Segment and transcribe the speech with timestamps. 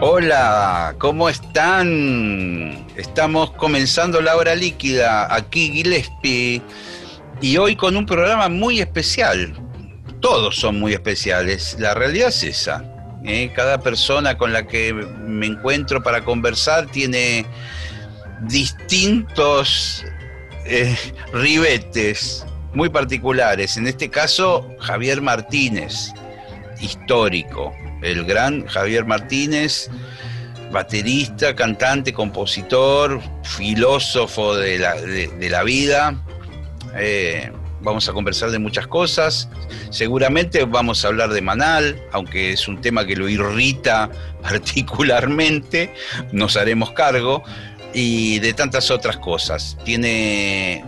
[0.00, 2.86] Hola, ¿cómo están?
[2.94, 6.62] Estamos comenzando la hora líquida, aquí Gillespie,
[7.40, 9.52] y hoy con un programa muy especial.
[10.20, 12.84] Todos son muy especiales, la realidad es esa.
[13.24, 13.50] ¿eh?
[13.56, 17.44] Cada persona con la que me encuentro para conversar tiene
[18.42, 20.04] distintos
[20.64, 20.96] eh,
[21.32, 23.76] ribetes muy particulares.
[23.76, 26.12] En este caso, Javier Martínez,
[26.80, 29.90] histórico el gran Javier Martínez,
[30.70, 36.22] baterista, cantante, compositor, filósofo de la, vida.
[36.96, 39.48] Eh, vamos a conversar de muchas cosas.
[39.90, 44.10] Seguramente vamos a hablar de Manal, aunque es un tema que lo irrita
[44.42, 45.92] particularmente,
[46.32, 47.42] nos haremos cargo,
[47.94, 49.76] y de tantas otras cosas.
[49.84, 50.84] Tiene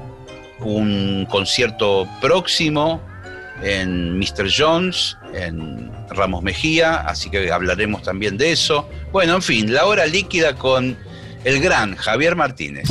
[0.60, 3.00] un concierto próximo
[3.62, 4.50] en Mr.
[4.54, 8.88] Jones, en Ramos Mejía, así que hablaremos también de eso.
[9.12, 10.96] Bueno, en fin, la hora líquida con
[11.44, 12.88] el gran Javier Martínez.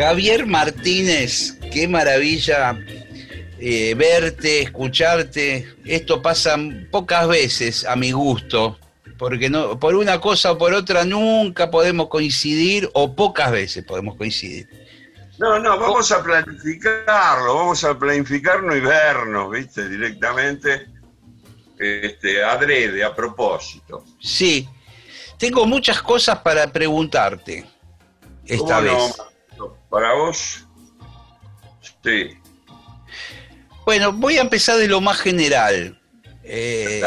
[0.00, 2.74] Javier Martínez, qué maravilla
[3.60, 5.74] eh, verte, escucharte.
[5.84, 6.56] Esto pasa
[6.90, 8.78] pocas veces a mi gusto,
[9.18, 14.16] porque no, por una cosa o por otra nunca podemos coincidir o pocas veces podemos
[14.16, 14.68] coincidir.
[15.38, 19.88] No, no, vamos a planificarlo, vamos a planificarnos y vernos, ¿viste?
[19.88, 20.86] Directamente,
[21.78, 24.04] este, adrede, a propósito.
[24.20, 24.68] Sí,
[25.38, 27.66] tengo muchas cosas para preguntarte
[28.46, 29.14] esta vez.
[29.88, 30.66] ¿Para vos?
[32.02, 32.39] Sí.
[33.90, 36.00] Bueno, voy a empezar de lo más general.
[36.44, 37.02] Eh,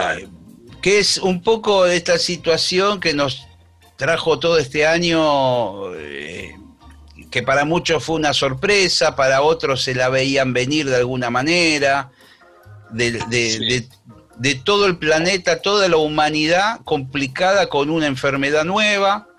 [0.82, 3.48] que es un poco de esta situación que nos
[3.96, 6.52] trajo todo este año, eh,
[7.32, 12.12] que para muchos fue una sorpresa, para otros se la veían venir de alguna manera,
[12.90, 13.88] de,
[14.66, 19.30] todo el planeta, toda la humanidad complicada con una enfermedad nueva.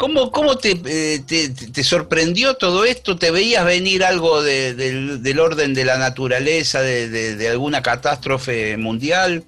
[0.00, 3.18] ¿Cómo, cómo te, eh, te, sorprendió todo esto?
[3.18, 9.44] ¿Te veías venir algo del, orden de la naturaleza, de, alguna catástrofe mundial?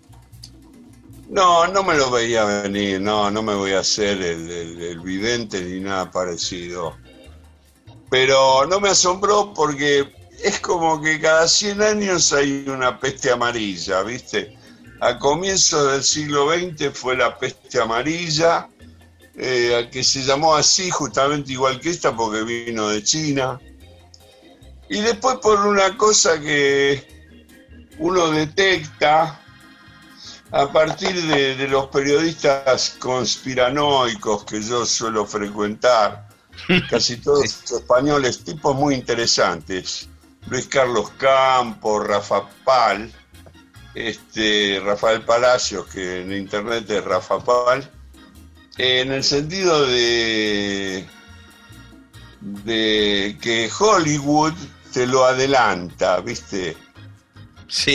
[1.30, 5.80] No, no me lo veía venir, no, no me voy a hacer el, vidente ni
[5.80, 6.98] nada parecido.
[8.10, 10.12] Pero no me asombró porque
[10.44, 14.54] es como que cada 100 años hay una peste amarilla, ¿viste?
[15.00, 18.68] A comienzos del siglo XX fue la peste amarilla,
[19.36, 23.58] eh, que se llamó así justamente igual que esta porque vino de China.
[24.88, 27.06] Y después por una cosa que
[27.98, 29.40] uno detecta,
[30.50, 36.28] a partir de, los periodistas conspiranoicos que yo suelo frecuentar,
[36.90, 40.10] casi todos españoles, tipos muy interesantes,
[40.48, 43.10] Luis Carlos Campos, Rafa Pal,
[43.94, 47.90] este, Rafael Palacios, que en internet es Rafa Pal,
[48.78, 51.06] en el sentido de,
[52.40, 54.54] de que Hollywood
[54.92, 56.76] te lo adelanta, ¿viste?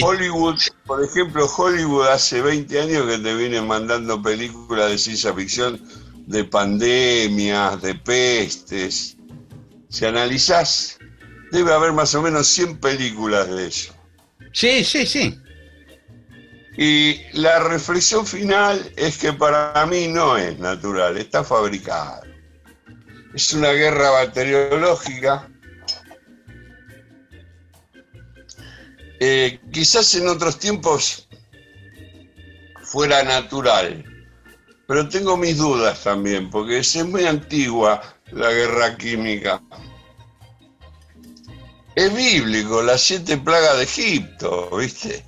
[0.01, 5.79] Hollywood, por ejemplo, Hollywood hace 20 años que te viene mandando películas de ciencia ficción
[6.25, 9.17] de pandemias, de pestes.
[9.89, 10.97] Si analizás,
[11.51, 13.93] debe haber más o menos 100 películas de eso.
[14.51, 15.37] Sí, sí, sí.
[16.77, 22.21] Y la reflexión final es que para mí no es natural, está fabricado.
[23.33, 25.49] Es una guerra bacteriológica
[29.19, 31.27] Eh, quizás en otros tiempos
[32.83, 34.05] fuera natural,
[34.87, 38.01] pero tengo mis dudas también, porque es muy antigua
[38.31, 39.61] la guerra química.
[41.95, 45.25] Es bíblico, las siete plagas de Egipto, ¿viste?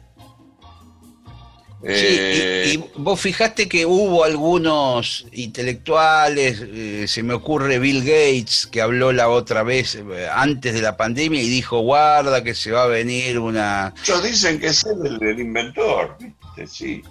[1.82, 8.68] Sí, y, eh, vos fijaste que hubo algunos intelectuales, eh, se me ocurre Bill Gates,
[8.70, 12.72] que habló la otra vez, eh, antes de la pandemia, y dijo, guarda que se
[12.72, 13.94] va a venir una...
[13.98, 16.68] Muchos dicen que es el, el inventor, ¿viste?
[16.68, 17.02] Sí.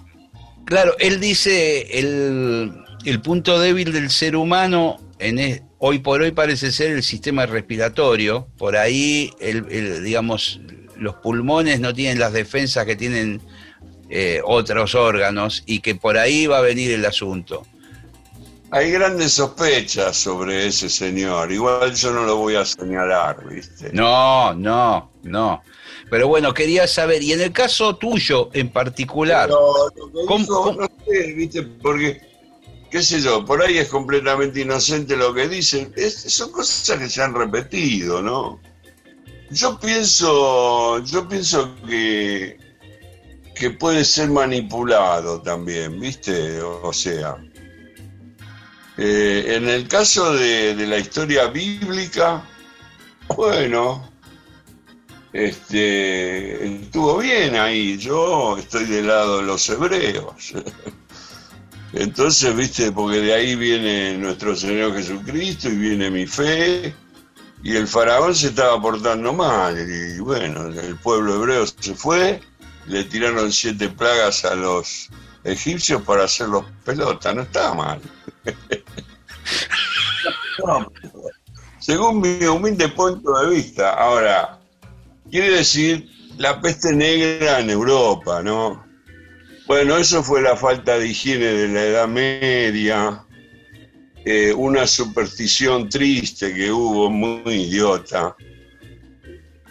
[0.65, 2.71] Claro, él dice el,
[3.05, 8.47] el punto débil del ser humano en hoy por hoy parece ser el sistema respiratorio.
[8.57, 10.61] Por ahí, el, el- digamos,
[10.95, 13.41] los pulmones no tienen las defensas que tienen
[14.09, 17.65] eh, otros órganos y que por ahí va a venir el asunto.
[18.71, 21.51] Hay grandes sospechas sobre ese señor.
[21.51, 23.91] Igual yo no lo voy a señalar, ¿viste?
[23.93, 25.61] No, no, no.
[26.11, 30.39] Pero bueno, quería saber, y en el caso tuyo en particular, Pero lo que ¿Cómo-
[30.43, 30.81] dijo, cómo?
[30.81, 31.63] no sé, ¿viste?
[31.63, 32.21] Porque,
[32.91, 35.91] qué sé yo, por ahí es completamente inocente lo que dicen.
[35.95, 38.59] Es- son cosas que se han repetido, ¿no?
[39.51, 42.57] Yo pienso, yo pienso que,
[43.59, 46.61] que puede ser manipulado también, ¿viste?
[46.61, 47.35] O, sea,
[48.97, 52.43] eh, en el caso de, de la historia bíblica,
[53.35, 54.09] bueno,
[55.33, 57.97] este, estuvo bien ahí.
[57.97, 60.53] Yo estoy del lado de los hebreos.
[61.93, 66.93] Entonces, viste, porque de ahí viene nuestro Señor Jesucristo y viene mi fe.
[67.61, 69.77] Y el faraón se estaba portando mal.
[69.77, 72.39] Y bueno, el pueblo hebreo se fue,
[72.89, 75.09] le tiraron siete plagas a los
[75.43, 77.33] egipcios para hacerlos pelota.
[77.33, 78.01] No estaba mal.
[80.65, 80.91] No,
[81.79, 83.93] según mi humilde punto de vista.
[83.93, 84.59] Ahora,
[85.29, 88.83] quiere decir la peste negra en Europa, ¿no?
[89.67, 93.23] Bueno, eso fue la falta de higiene de la Edad Media,
[94.25, 98.35] eh, una superstición triste que hubo, muy idiota.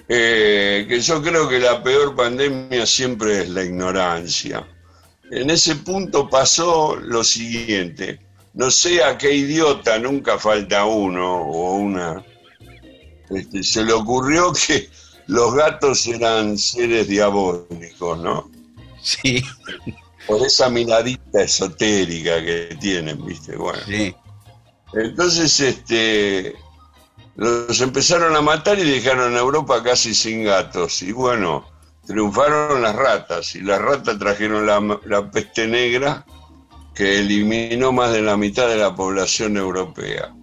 [0.09, 4.67] Eh, que yo creo que la peor pandemia siempre es la ignorancia.
[5.31, 8.19] En ese punto pasó lo siguiente,
[8.55, 12.25] no sé a qué idiota, nunca falta uno o una,
[13.29, 14.89] este, se le ocurrió que
[15.27, 18.51] los gatos eran seres diabólicos, ¿no?
[19.03, 19.43] sí,
[20.27, 23.57] Por esa miradita esotérica que tienen, ¿viste?
[23.57, 23.81] Bueno.
[23.87, 24.15] sí.
[24.95, 26.55] Entonces, este,
[27.39, 31.03] los empezaron a matar y dejaron a Europa casi sin gatos.
[31.03, 31.65] Y bueno,
[32.05, 33.55] triunfaron las ratas.
[33.55, 36.27] Y las ratas trajeron la, la peste negra
[36.97, 40.35] que eliminó más de la mitad de la población europea.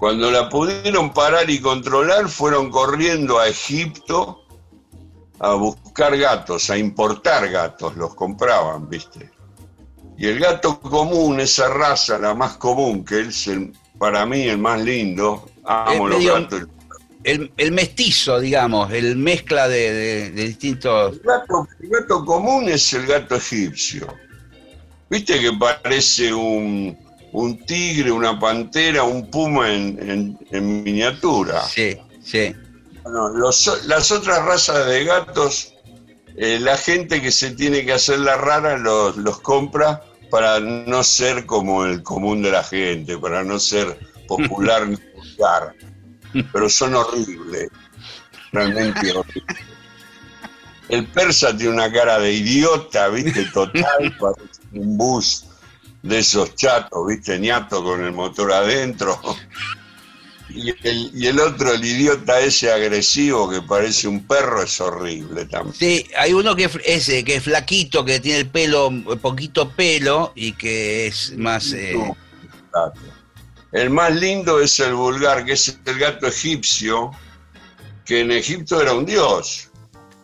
[0.00, 4.44] Cuando la pudieron parar y controlar, fueron corriendo a Egipto
[5.38, 9.30] a buscar gatos, a importar gatos, los compraban, ¿viste?
[10.18, 14.58] Y el gato común, esa raza, la más común, que es el, para mí el
[14.58, 16.62] más lindo, amo los medio- gatos.
[17.22, 21.14] El, el mestizo, digamos, el mezcla de, de- de distintos...
[21.14, 24.06] El gato, el gato común es el gato egipcio.
[25.08, 26.94] ¿Viste que parece un,
[27.32, 31.62] un tigre, una pantera, un puma en, en- en miniatura?
[31.62, 32.54] Sí, sí.
[33.02, 35.72] Bueno, los- las otras razas de gatos,
[36.36, 40.02] eh, la gente que se tiene que hacer la rara los, los compra
[40.34, 43.96] para no ser como el común de la gente, para no ser
[44.26, 45.76] popular ni vulgar.
[46.52, 47.68] Pero son horribles,
[48.50, 49.56] realmente horribles.
[50.88, 53.44] El persa tiene una cara de idiota, ¿viste?
[53.44, 55.44] Total, parece un bus
[56.02, 57.38] de esos chatos, ¿viste?
[57.38, 59.16] ñato con el motor adentro.
[60.56, 65.46] Y el, y el otro, el idiota ese agresivo que parece un perro, es horrible
[65.46, 65.74] también.
[65.74, 68.90] Sí, hay uno que es ese, que es flaquito, que tiene el pelo,
[69.20, 71.72] poquito pelo y que es más...
[71.72, 71.96] eh.
[73.72, 77.10] El más lindo es el vulgar, que es el gato egipcio,
[78.04, 79.70] que en Egipto era un dios.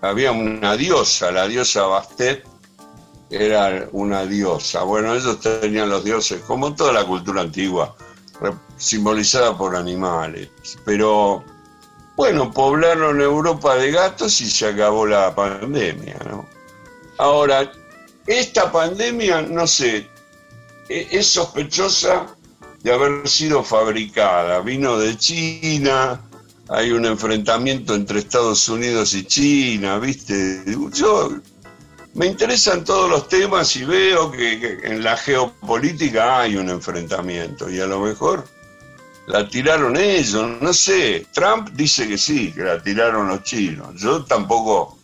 [0.02, 2.44] Había una diosa, la diosa Bastet
[3.30, 4.84] era una diosa.
[4.84, 7.96] Bueno, ellos tenían los dioses, como toda la cultura antigua,
[8.80, 10.48] simbolizada por animales.
[10.84, 11.44] Pero,
[12.16, 16.48] bueno, poblaron Europa de gatos y se acabó la pandemia, ¿no?
[17.18, 17.70] Ahora,
[18.26, 20.08] esta pandemia, no sé,
[20.88, 22.26] e- es sospechosa
[22.82, 24.60] de haber sido fabricada.
[24.60, 26.18] Vino de China,
[26.68, 30.64] hay un enfrentamiento entre Estados Unidos y China, ¿viste?
[30.94, 31.30] Yo
[32.14, 37.68] me interesan todos los temas y veo que, que en la geopolítica hay un enfrentamiento
[37.68, 38.46] y a lo mejor
[39.26, 41.26] la tiraron ellos, no sé.
[41.32, 43.94] Trump dice que sí, que la tiraron los chinos.
[43.96, 44.98] Yo tampoco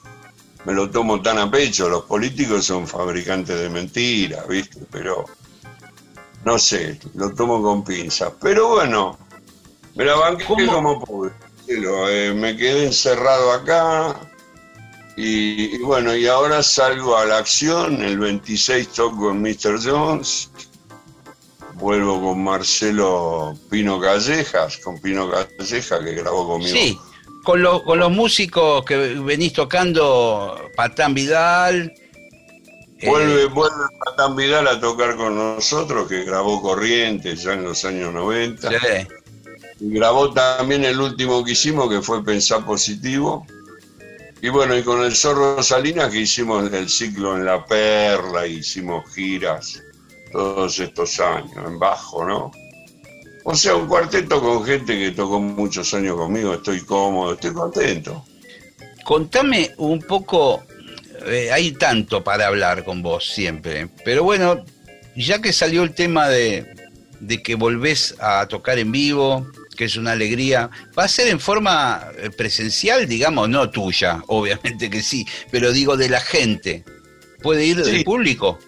[0.64, 4.80] me lo tomo tan a pecho, los políticos son fabricantes de mentiras, ¿viste?
[4.90, 5.24] Pero
[6.44, 8.32] no sé, lo tomo con pinzas.
[8.40, 9.16] Pero bueno,
[9.94, 10.72] me la banqué ¿Cómo?
[10.72, 11.30] como pude.
[11.68, 14.16] Eh, me quedé encerrado acá
[15.16, 18.02] y, y bueno, y ahora salgo a la acción.
[18.02, 19.80] El 26 toco en Mr.
[19.82, 20.50] Jones.
[21.78, 26.74] Vuelvo con Marcelo Pino Callejas, con Pino Calleja que grabó conmigo.
[26.74, 26.98] sí,
[27.44, 31.92] con, los con los músicos que venís tocando, Patán Vidal,
[33.04, 37.84] Vuelve, eh, vuelve Patán Vidal a tocar con nosotros, que grabó Corrientes ya en los
[37.84, 38.70] años 90.
[39.78, 43.46] Y grabó también el último que hicimos, que fue Pensar Positivo.
[44.40, 49.04] Y bueno, y con el Zorro Salinas, que hicimos el ciclo en La Perla, hicimos
[49.14, 49.82] giras
[50.32, 52.50] todos estos años, en bajo, ¿no?
[53.44, 58.24] O sea, un cuarteto con gente que tocó muchos años conmigo, estoy cómodo, estoy contento.
[59.04, 60.64] Contame un poco
[61.24, 63.88] eh, hay tanto para hablar con vos siempre.
[64.04, 64.64] Pero bueno,
[65.16, 66.66] ya que salió el tema de,
[67.42, 72.06] que volvés a tocar en vivo, que es una alegría, ¿va a ser en forma
[72.18, 73.48] eh, presencial, digamos?
[73.48, 76.84] No tuya, obviamente que sí, pero digo de la gente.
[77.42, 78.58] ¿Puede ir del público?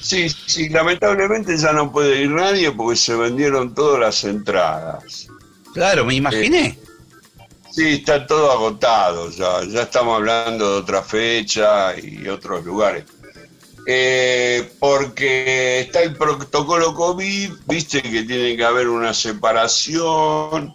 [0.00, 5.28] Sí, sí, lamentablemente ya no puede ir nadie porque se vendieron todas las entradas.
[5.74, 6.78] Claro, me imaginé.
[7.70, 13.04] Sí, está todo agotado, ya, ya estamos hablando de otra fecha y otros lugares.
[13.86, 20.74] Eh, porque está el protocolo COVID, viste que tiene que haber una separación.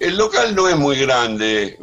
[0.00, 1.78] El local no es muy grande.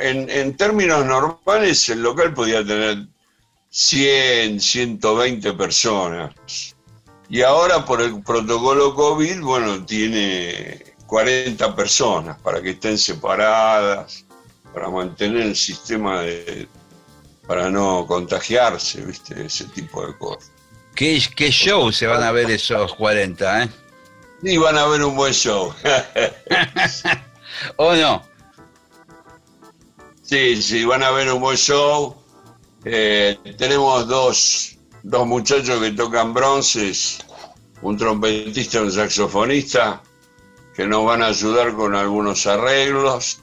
[0.00, 3.06] En, en términos normales, el local podía tener
[3.70, 6.34] 100, 120 personas.
[7.28, 14.24] Y ahora por el protocolo COVID, bueno, tiene 40 personas para que estén separadas,
[14.74, 16.68] para mantener el sistema de,
[17.46, 19.46] para no contagiarse, ¿viste?
[19.46, 20.50] Ese tipo de cosas.
[20.94, 23.68] ¿Qué, qué show se van a ver esos 40, eh?
[24.42, 25.74] Sí, van a ver un buen show.
[27.76, 28.22] ¿O no?
[30.22, 32.19] Sí, sí, van a ver un buen show.
[32.84, 37.18] Eh, tenemos dos, dos muchachos que tocan bronces,
[37.82, 40.02] un trompetista y un saxofonista
[40.74, 43.38] que nos van a ayudar con algunos arreglos.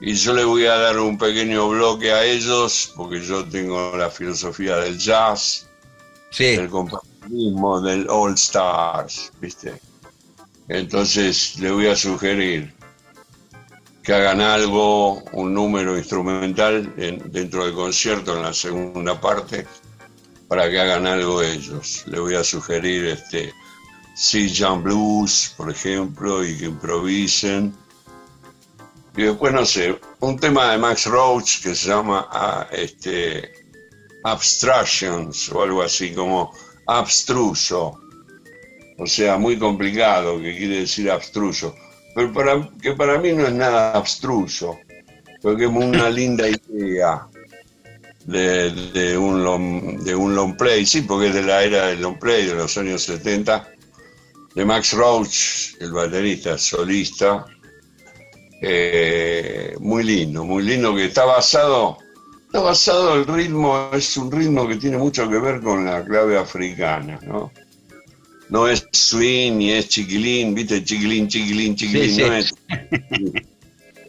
[0.00, 4.10] Y yo le voy a dar un pequeño bloque a ellos, porque yo tengo la
[4.10, 5.66] filosofía del jazz,
[6.38, 9.80] del compañerismo, del All Stars, ¿viste?
[10.68, 12.72] Entonces le voy a sugerir
[14.08, 19.66] que hagan algo, un número instrumental dentro del concierto en la segunda parte,
[20.48, 22.04] para que hagan algo ellos.
[22.06, 23.52] Le voy a sugerir este,
[24.14, 27.76] Sí, Jean Blues, por ejemplo, y que improvisen.
[29.14, 33.52] Y después, no sé, un tema de Max Roach que se llama ah, este,
[34.24, 36.50] Abstractions o algo así como
[36.86, 38.00] abstruso.
[38.96, 41.74] O sea, muy complicado, que quiere decir abstruso.
[42.18, 44.80] Pero para, que para mí no es nada abstruso,
[45.40, 47.28] porque es una linda idea
[48.24, 50.84] de, de, un long, de un long play.
[50.84, 53.68] Sí, porque es de la era del long play de los años 70
[54.52, 57.46] de Max Roach, el baterista solista,
[58.62, 61.98] eh, muy lindo, muy lindo, que está basado,
[62.46, 66.36] está basado el ritmo, es un ritmo que tiene mucho que ver con la clave
[66.36, 67.52] africana, ¿no?
[68.50, 72.54] No es swing ni es chiquilín, viste, chiquilín, chiquilín, chiquilín, no es.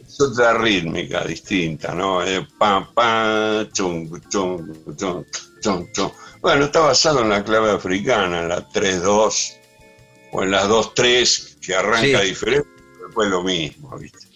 [0.06, 2.22] es otra rítmica distinta, ¿no?
[2.22, 5.24] Es pam, pam, chung, chung, chung,
[5.62, 6.10] chung, chung.
[6.40, 9.52] Bueno, está basado en la clave africana, en la 3-2
[10.32, 12.68] o en las dos, tres, que arranca diferente,
[13.04, 14.26] después lo mismo, ¿viste?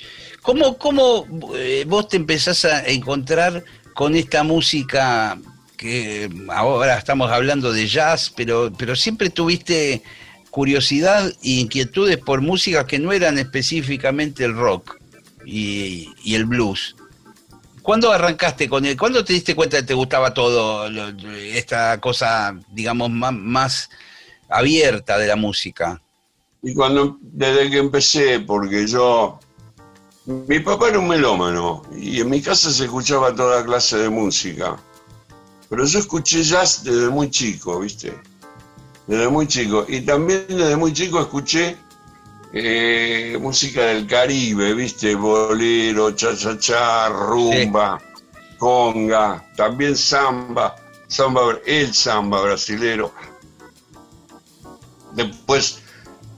[0.43, 5.39] ¿Cómo, cómo eh, vos te empezás a encontrar con esta música
[5.85, 10.03] que ahora estamos hablando de jazz, pero, pero siempre tuviste
[10.49, 14.97] curiosidad e inquietudes por músicas que no eran específicamente el rock
[15.45, 16.97] y, el blues?
[17.83, 18.97] ¿Cuándo arrancaste con él?
[18.97, 20.89] ¿Cuándo te diste cuenta que te gustaba todo,
[21.53, 23.91] esta cosa, digamos, más
[24.49, 26.01] abierta de la música?
[26.63, 29.39] Y cuando, desde que empecé, porque yo,
[30.25, 34.79] mi papá era un melómano y en mi casa se escuchaba toda clase de música.
[35.69, 38.15] Pero yo escuché jazz desde muy chico, ¿viste?
[39.07, 39.85] Desde muy chico.
[39.89, 41.77] Y también desde muy chico escuché
[42.53, 45.15] eh, música del Caribe, ¿viste?
[45.15, 48.01] Bolero, cha-cha-cha, rumba,
[48.59, 50.77] conga, también samba,
[51.09, 53.13] samba, el samba brasilero.
[55.13, 55.81] Después,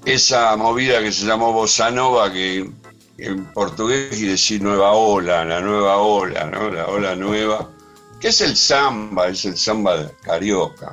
[0.06, 2.71] esa movida que se llamó Bossa Nova, que
[3.18, 6.71] en portugués quiere decir nueva ola, la nueva ola, ¿no?
[6.71, 7.71] La ola nueva,
[8.20, 10.92] que es el samba, es el samba carioca.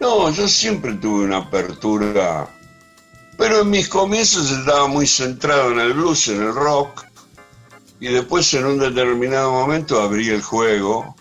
[0.00, 2.48] No, yo siempre tuve una apertura,
[3.36, 7.04] pero en mis comienzos estaba muy centrado en el blues, en el rock,
[8.00, 11.14] y después en un determinado momento abrí el juego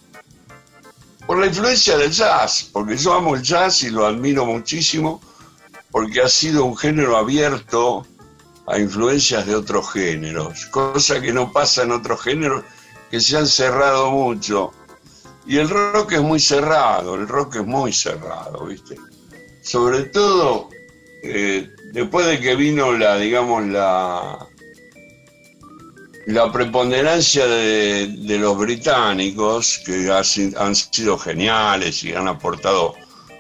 [1.27, 5.21] por la influencia del jazz, porque yo amo el jazz y lo admiro muchísimo,
[5.91, 8.05] porque ha sido un género abierto
[8.65, 12.63] a influencias de otros géneros, cosa que no pasa en otros géneros
[13.11, 14.71] que se han cerrado mucho.
[15.49, 18.95] Y el rock es muy cerrado, el rock es muy cerrado, ¿viste?
[19.63, 20.69] Sobre todo
[21.23, 24.47] eh, después de que vino la, digamos, la,
[26.27, 30.11] la preponderancia de, los británicos, que
[30.55, 32.93] han sido geniales y han aportado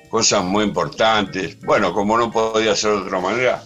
[0.09, 1.59] cosas muy importantes.
[1.59, 3.63] Bueno, como no podía ser de otra manera,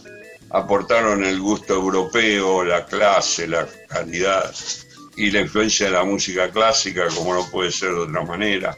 [0.50, 4.54] aportaron el gusto europeo, la clase, la calidad
[5.15, 8.75] y la influencia de la música clásica, como no puede ser de otra manera.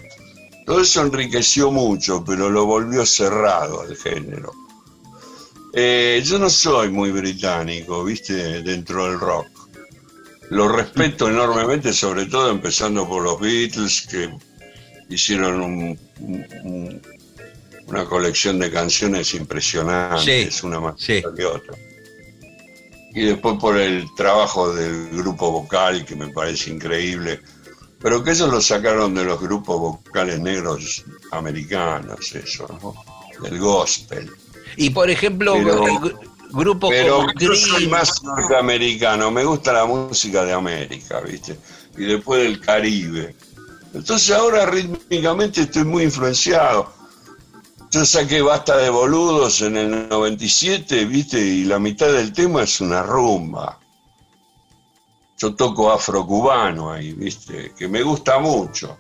[0.66, 4.52] Todo eso enriqueció mucho, pero lo volvió cerrado al género.
[5.74, 9.48] Eh, yo no soy muy británico, viste, dentro del rock.
[10.50, 14.30] Lo respeto enormemente, sobre todo empezando por los Beatles, que
[15.10, 15.98] hicieron
[17.88, 21.76] una colección de canciones impresionantes, una más que otra.
[23.16, 27.40] Y después por el trabajo del grupo vocal, que me parece increíble,
[28.00, 32.94] pero que ellos lo sacaron de los grupos vocales negros americanos, eso, ¿no?
[33.42, 34.30] Del gospel.
[34.76, 35.56] Y por ejemplo,
[36.90, 41.58] pero yo soy más norteamericano, me gusta la música de América, ¿viste?
[41.98, 43.36] Y después del Caribe.
[43.94, 46.94] Entonces ahora rítmicamente estoy muy influenciado.
[47.96, 51.40] Yo saqué Basta de Boludos en el 97, ¿viste?
[51.40, 53.80] Y la mitad del tema es una rumba.
[55.38, 57.72] Yo toco afrocubano ahí, ¿viste?
[57.80, 58.98] Que me gusta mucho.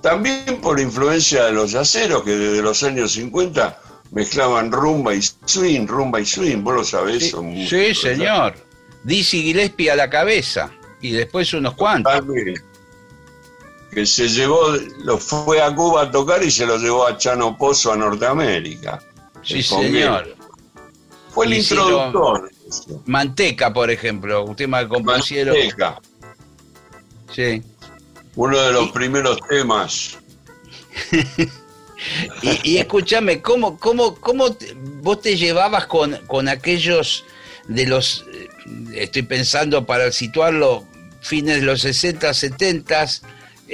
[0.00, 3.78] También por influencia de los yaceros que desde los años 50
[4.12, 7.34] mezclaban rumba y swing, rumba y swing, vos lo sabés.
[7.68, 8.54] Sí, señor.
[9.04, 10.72] Dizzy Gillespie a la cabeza
[11.02, 12.14] y después unos cuantos.
[13.92, 14.72] Que se llevó,
[15.04, 19.02] lo fue a Cuba a tocar y se lo llevó a Chano Pozo a Norteamérica.
[19.42, 20.34] Sí, señor.
[21.30, 22.50] Fue el introductor.
[23.06, 25.56] Manteca, por ejemplo, un tema que compusieron.
[25.56, 26.00] Manteca.
[27.30, 27.62] Sí.
[28.34, 30.18] Uno de los primeros temas.
[32.42, 34.56] Y, escúchame, ¿cómo, cómo, cómo
[35.02, 37.24] vos te llevabas con, con aquellos
[37.68, 38.48] de los, eh,
[38.94, 40.84] estoy pensando para situarlo,
[41.20, 43.06] fines de los 60, 70,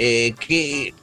[0.00, 0.94] eh, que,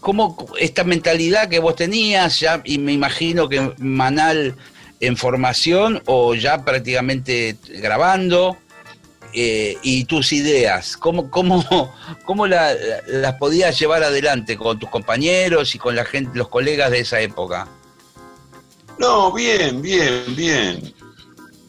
[0.00, 4.54] ¿cómo esta mentalidad que vos tenías, ya, y me imagino que Manal
[5.00, 8.58] en formación o ya prácticamente grabando,
[9.32, 11.64] eh, y tus ideas, ¿cómo, cómo,
[12.26, 17.00] cómo las podías llevar adelante con tus compañeros y con la gente, los colegas de
[17.00, 17.66] esa época?
[18.98, 20.94] No, bien, bien, bien.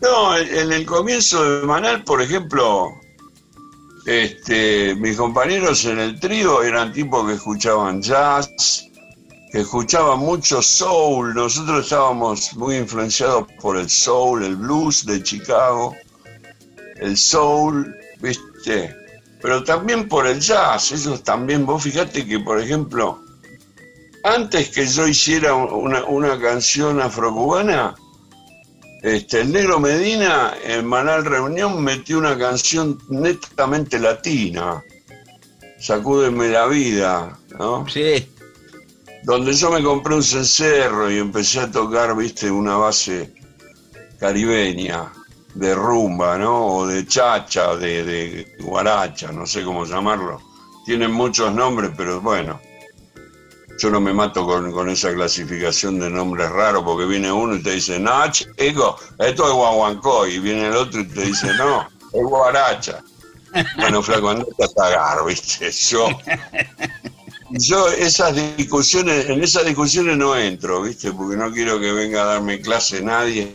[0.02, 3.00] No, en el comienzo de Manal, por ejemplo,
[4.06, 8.88] este, mis compañeros en el trío eran tipos que escuchaban jazz,
[9.52, 11.34] que escuchaban mucho soul.
[11.34, 15.96] Nosotros estábamos muy influenciados por el soul, el blues de Chicago
[17.04, 18.96] el soul, ¿viste?
[19.42, 23.22] Pero también por el jazz, ellos también, vos fíjate que, por ejemplo,
[24.24, 27.94] antes que yo hiciera una, canción afrocubana,
[29.04, 34.82] este, el negro Medina en Manal Reunión metió una canción netamente latina,
[35.78, 37.86] Sacúdeme la vida, ¿no?
[37.90, 38.26] Sí.
[39.24, 43.34] Donde yo me compré un cencerro y empecé a tocar, viste, una base
[44.18, 45.12] caribeña
[45.56, 46.68] de rumba, ¿no?
[46.68, 50.40] O de chacha, de, de guaracha, no sé cómo llamarlo.
[50.86, 52.62] Tienen muchos nombres, pero bueno,
[53.80, 57.72] yo no me mato con, esa clasificación de nombres raros porque viene uno y te
[57.72, 62.24] dice, no, chico, esto es guaguancó, y viene el otro y te dice, no, es
[62.24, 63.04] guaracha.
[63.78, 65.72] Bueno, flaco, andate a cagar, ¿viste?
[65.72, 66.08] Yo,
[67.52, 71.12] yo esas discusiones, en esas discusiones no entro, ¿viste?
[71.12, 73.54] Porque no quiero que venga a darme clase nadie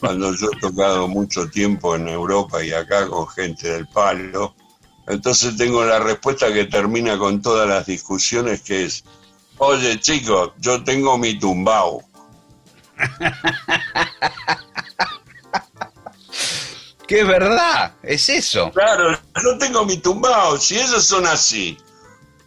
[0.00, 4.54] cuando yo he tocado mucho tiempo en Europa y acá con gente del palo.
[5.06, 9.04] Entonces tengo la respuesta que termina con todas las discusiones que es,
[9.60, 12.02] oye chicos, yo tengo mi tumbao.
[17.06, 17.94] ¡Qué verdad!
[18.02, 18.70] Es eso.
[18.72, 20.58] Claro, yo tengo mi tumbao.
[20.58, 21.76] Si ellos son así,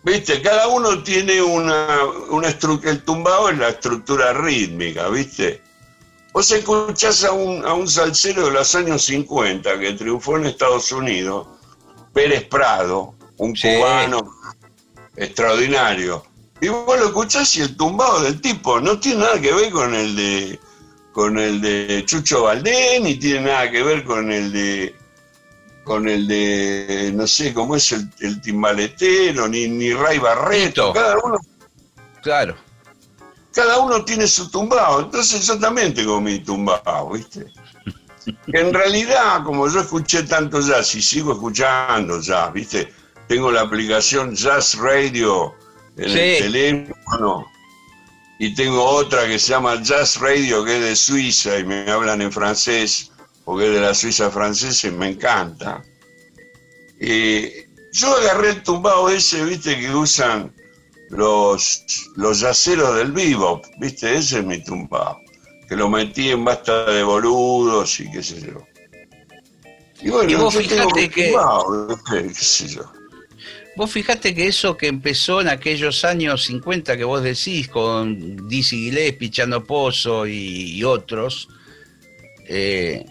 [0.04, 5.62] viste, cada uno tiene una, una estructura, el tumbao es la estructura rítmica, viste
[6.34, 10.92] Vos escuchás a un, a un salsero de los años 50 que triunfó en Estados
[10.92, 11.46] Unidos,
[12.12, 14.34] Pérez Prado, un cubano
[15.16, 16.26] extraordinario.
[16.62, 19.94] Y vos lo escuchás y el tumbado del tipo no tiene nada que ver con
[19.94, 20.60] el de
[21.12, 24.96] con el de Chucho Valdés, ni tiene nada que ver con el de
[25.84, 31.18] con el de no sé cómo es el, el timbaletero, ni, ni Ray Barreto, cada
[31.20, 31.38] uno.
[32.22, 32.56] Claro
[33.54, 37.46] cada uno tiene su tumbado, entonces yo también tengo mi tumbado, ¿viste?
[38.48, 42.92] En realidad, como yo escuché tanto jazz y sigo escuchando jazz, ¿viste?
[43.28, 45.56] Tengo la aplicación Jazz Radio
[45.98, 47.48] en el teléfono.
[48.40, 52.22] Y tengo otra que se llama Jazz Radio, que es de Suiza y me hablan
[52.22, 53.12] en francés,
[53.46, 55.84] porque es de la Suiza francesa y me encanta.
[57.00, 57.50] Y
[57.92, 60.54] yo agarré el tumbado ese, viste, que usan
[61.10, 65.20] los, los yaceros del vivo, viste, ese es mi tumbado.
[65.70, 68.66] Que lo metí en basta de boludos y qué sé yo.
[70.02, 71.32] Y bueno, vos fijate que...
[71.32, 72.84] Tumbado, qué sé yo.
[73.76, 78.86] Vos fijate que eso que empezó en aquellos años 50 que vos decís, con Dizzy
[78.86, 81.50] Gillespie, Chano Pozo y, otros,
[82.48, 83.04] eh,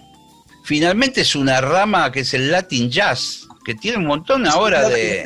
[0.65, 5.25] finalmente es una rama que es el Latin Jazz, que tiene un montón ahora de...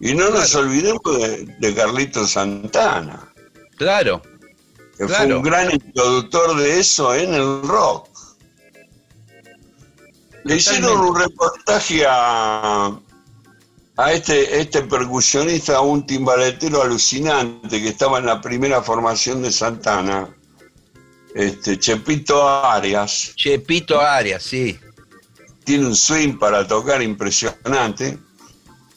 [0.00, 1.00] Y no nos olvidemos
[1.58, 3.32] de, Carlitos Santana.
[3.76, 4.22] Claro.
[4.96, 8.08] Que fue un gran introductor de eso en el rock.
[10.44, 12.98] Le hicieron un reportaje a,
[13.98, 20.32] a este, este percusionista, un timbaletero alucinante que estaba en la primera formación de Santana,
[21.34, 23.32] este Chepito Arias.
[23.34, 24.78] Chepito Arias, sí.
[25.64, 28.18] Tiene un swing para tocar impresionante.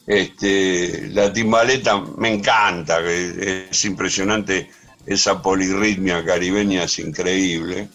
[0.06, 4.70] Este, la timbaleta me encanta, es impresionante
[5.04, 7.88] esa polirritmia caribeña, es increíble.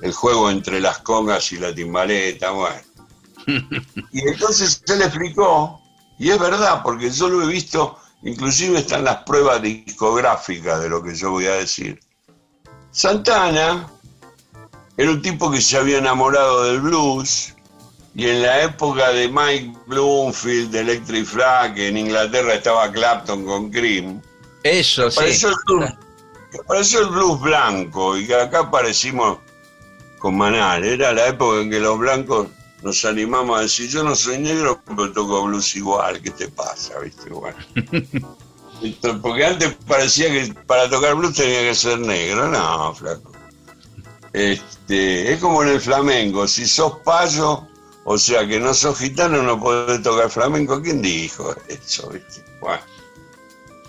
[0.00, 2.80] El juego entre las congas y la timbaleta, bueno.
[4.12, 5.81] Y entonces se le explicó
[6.22, 11.02] y es verdad, porque yo lo he visto, inclusive están las pruebas discográficas de lo
[11.02, 11.98] que yo voy a decir.
[12.92, 13.90] Santana
[14.96, 17.54] era un tipo que se había enamorado del blues
[18.14, 23.72] y en la época de Mike Bloomfield, de Electric Flag, en Inglaterra estaba Clapton con
[23.72, 24.22] Cream.
[24.62, 25.44] Eso, sí.
[25.44, 25.92] El blues,
[26.60, 29.38] apareció el blues blanco y que acá aparecimos
[30.20, 30.84] con Manal.
[30.84, 32.46] Era la época en que los blancos
[32.82, 36.98] nos animamos a decir, yo no soy negro, pero toco blues igual, ¿qué te pasa?
[36.98, 37.30] ¿Viste?
[37.30, 37.58] Bueno.
[39.22, 43.32] Porque antes parecía que para tocar blues tenía que ser negro, no, flaco.
[44.32, 47.66] Este, es como en el flamenco, si sos payo,
[48.04, 52.08] o sea que no sos gitano, no podés tocar flamenco, ¿quién dijo eso?
[52.10, 52.44] ¿viste?
[52.60, 52.82] Bueno.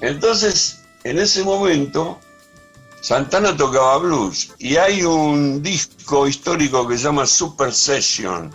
[0.02, 2.20] Entonces, en ese momento,
[3.02, 8.54] Santana tocaba blues y hay un disco histórico que se llama Super Session,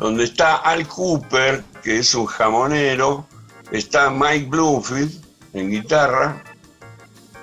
[0.00, 3.26] donde está Al Cooper, que es un jamonero,
[3.70, 6.42] está Mike Bloomfield en guitarra,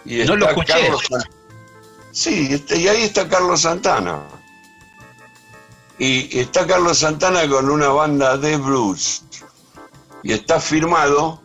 [0.04, 1.02] y está Carlos
[2.12, 4.24] Sí, este, y ahí está Carlos Santana.
[6.00, 9.24] Y está Carlos Santana con una banda de blues.
[10.24, 11.40] Y está firmado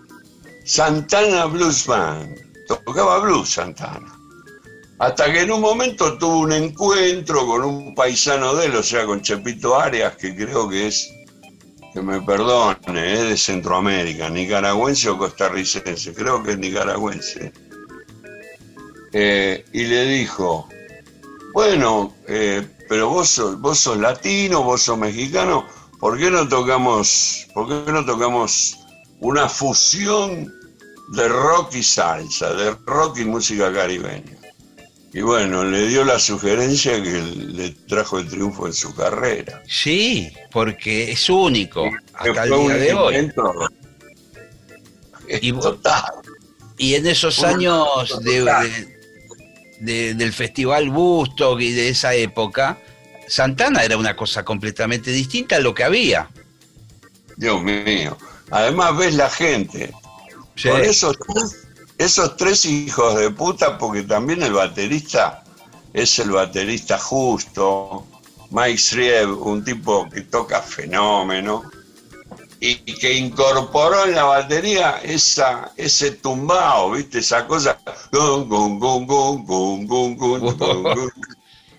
[0.64, 2.38] Santana Blues Band.
[2.68, 4.18] Tocaba blues Santana.
[5.03, 9.05] Hasta que en un momento tuvo un encuentro con un paisano de él, o sea,
[9.05, 11.12] con Chepito Arias, que creo que es,
[11.93, 17.53] que me perdone, es de Centroamérica, nicaragüense o costarricense, creo que es nicaragüense.
[19.12, 20.69] Eh, y le dijo,
[21.53, 25.67] bueno, eh, pero vos sos, vos sos latino, vos sos mexicano,
[25.99, 28.79] ¿por qué no tocamos, por qué no tocamos
[29.19, 30.55] una fusión
[31.09, 34.41] de rock y salsa, de rock y música caribeña?
[35.14, 39.62] Y bueno, le dio la sugerencia que le trajo el triunfo en su carrera.
[39.68, 43.33] Sí, porque es único hasta el día de hoy.
[45.40, 45.53] Y,
[46.79, 48.20] y, en esos años
[49.81, 52.79] del Festival Busto y de esa época,
[53.29, 56.31] Santana era una cosa completamente distinta a lo que había.
[57.37, 58.16] Dios mío.
[58.51, 59.92] Además ves la gente.
[60.62, 61.14] Por eso
[62.03, 65.43] esos tres hijos de puta, porque también el baterista
[65.93, 68.07] es el baterista justo,
[68.51, 71.62] Mike Shriev, un tipo que toca fenómeno,
[72.61, 77.19] y que incorporó en la batería esa, ese tumbao, ¿viste?
[77.19, 77.79] Esa cosa.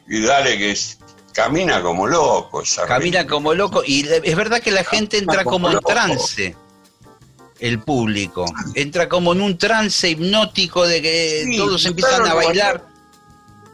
[0.07, 0.77] y dale que
[1.31, 2.63] camina como loco.
[2.85, 3.81] camina como loco.
[3.85, 6.55] Y es verdad que la gente entra como, en trance
[7.63, 8.45] el público.
[8.75, 12.85] Entra como en un trance hipnótico de que todos empiezan a bailar.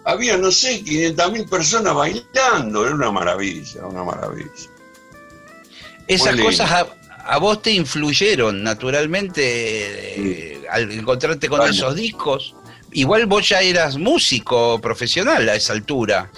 [0.06, 2.86] Había, no sé, 500 mil personas bailando.
[2.86, 4.52] Era una maravilla, una maravilla.
[6.08, 6.86] Esas cosas
[7.26, 12.56] a, vos te influyeron naturalmente eh, al encontrarte con esos discos.
[12.92, 16.30] Igual vos ya eras músico profesional a esa altura.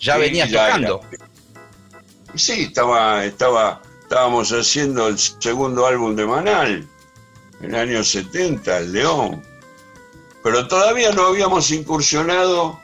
[0.00, 1.02] Ya venías tocando.
[2.34, 6.88] Sí, estaba, estaba estábamos haciendo el segundo álbum de Manal,
[7.60, 9.42] en el año 70, El León.
[10.44, 12.78] Pero todavía no habíamos incursionado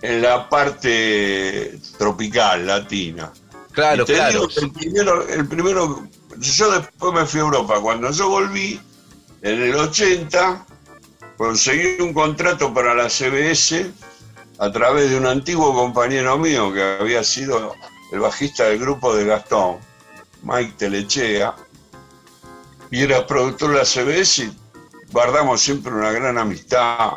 [0.00, 3.30] en la parte tropical, latina.
[3.72, 4.48] Claro, claro.
[4.56, 7.78] el, primero, el primero, yo después me fui a Europa.
[7.82, 8.80] Cuando yo volví,
[9.42, 10.64] en el 80,
[11.36, 13.90] conseguí un contrato para la CBS
[14.58, 17.74] a través de un antiguo compañero mío que había sido
[18.12, 19.76] el bajista del grupo de Gastón,
[20.44, 21.54] Mike Telechea,
[22.90, 24.56] y era productor de la CBS y
[25.10, 27.14] guardamos siempre una gran amistad.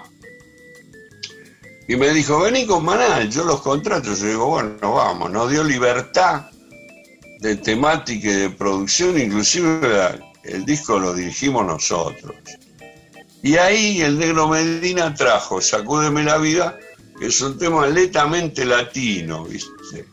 [1.88, 4.20] Y me dijo, vení con Manal, yo los contratos.
[4.20, 6.48] Yo digo, bueno, vamos, nos dio libertad
[7.40, 12.36] de temática y de producción, inclusive el disco lo dirigimos nosotros.
[13.44, 16.78] Y ahí el negro Medina trajo Sacúdeme la vida,
[17.20, 20.06] que es un tema letamente latino, ¿viste?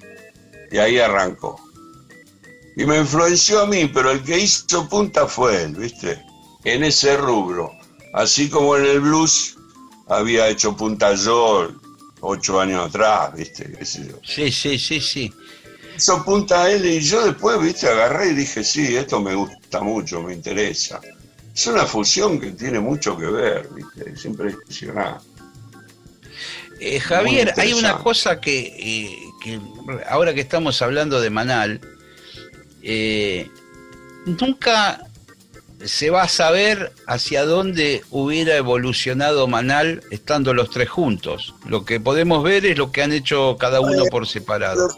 [0.70, 1.63] Y ahí arrancó.
[2.76, 6.20] Y me influenció a mí, pero el que hizo punta fue él, ¿viste?
[6.64, 7.70] En ese rubro.
[8.12, 9.56] Así como en el blues
[10.08, 11.68] había hecho punta yo
[12.20, 13.78] ocho años atrás, ¿viste?
[13.84, 15.32] Sí, sí, sí, sí.
[15.96, 17.88] Hizo punta él y yo después, ¿viste?
[17.88, 21.00] Agarré y dije, sí, esto me gusta mucho, me interesa.
[21.54, 24.10] Es una fusión que tiene mucho que ver, ¿viste?
[24.10, 25.24] Es impresionante.
[26.80, 28.74] Eh, Javier, hay una cosa que,
[29.46, 29.60] eh,
[30.08, 31.80] ahora que estamos hablando de Manal,
[32.84, 33.50] eh,
[34.26, 35.08] nunca
[35.84, 41.54] se va a saber hacia dónde hubiera evolucionado Manal estando los tres juntos.
[41.66, 44.88] Lo que podemos ver es lo que han hecho cada uno por separado.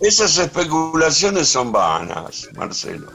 [0.00, 3.12] Esas especulaciones son vanas, Marcelo.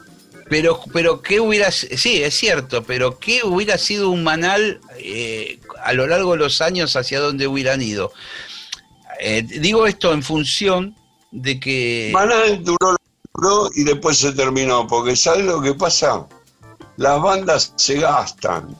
[0.49, 5.93] Pero, pero ¿qué hubiera sí, es cierto, pero qué hubiera sido un Manal eh, a
[5.93, 8.13] lo largo de los años hacia dónde hubieran ido?
[9.19, 10.95] Eh, digo esto en función
[11.31, 12.11] de que...
[12.13, 12.96] Manal duró,
[13.37, 16.25] duró y después se terminó, porque ¿sabes lo que pasa?
[16.97, 18.75] Las bandas se gastan,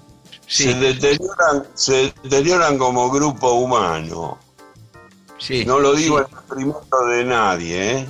[0.48, 4.40] se, deterioran, se deterioran como grupo humano.
[5.38, 8.08] Sí, no lo digo en detrimento de nadie, ¿eh?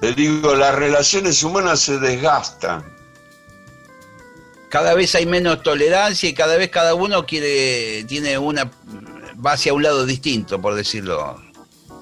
[0.00, 2.84] Te digo, las relaciones humanas se desgastan.
[4.70, 8.70] Cada vez hay menos tolerancia y cada vez cada uno quiere, tiene una,
[9.44, 11.40] va hacia un lado distinto, por decirlo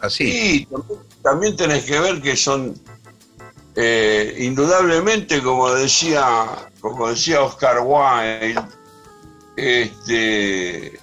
[0.01, 0.31] así.
[0.31, 1.01] Sí, también,
[1.57, 2.75] tenés que ver que son,
[3.77, 8.63] eh, indudablemente, como decía, como decía Oscar Wilde,
[9.57, 11.01] este,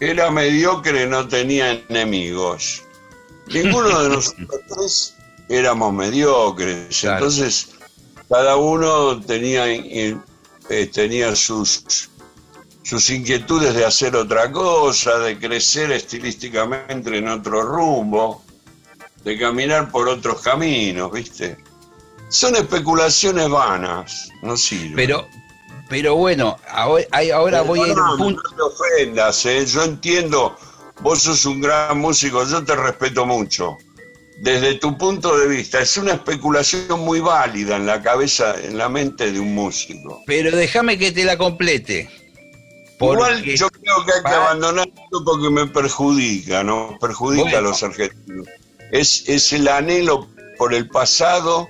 [0.00, 2.82] era mediocre, no tenía enemigos.
[3.46, 5.14] Ninguno de nosotros
[5.48, 7.04] éramos mediocres.
[7.04, 7.70] Entonces,
[8.28, 10.16] cada uno tenía, eh,
[10.92, 12.10] tenía sus,
[12.82, 18.42] sus inquietudes de hacer otra cosa, de crecer estilísticamente en otro rumbo,
[19.24, 21.56] de caminar por otros caminos, ¿viste?
[22.28, 24.96] Son especulaciones vanas, no sirven.
[24.96, 25.28] Pero,
[25.88, 28.42] pero bueno, ahora, voy a ir a un punto.
[28.56, 29.66] No te ofendas, ¿eh?
[29.66, 30.56] yo entiendo,
[31.00, 33.76] vos sos un gran músico, yo te respeto mucho
[34.42, 38.88] desde tu punto de vista, es una especulación muy válida en la cabeza, en la
[38.88, 40.20] mente de un músico.
[40.26, 42.10] Pero déjame que te la complete.
[43.00, 46.96] Igual yo creo que hay que abandonar esto porque me perjudica, ¿no?
[47.00, 48.48] Perjudica a los argentinos.
[48.92, 50.28] Es, es el anhelo
[50.58, 51.68] por el pasado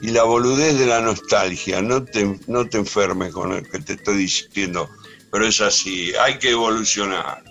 [0.00, 1.80] y la boludez de la nostalgia.
[1.80, 4.88] No te, no te enfermes con el que te estoy diciendo,
[5.32, 7.42] pero es así, hay que evolucionar.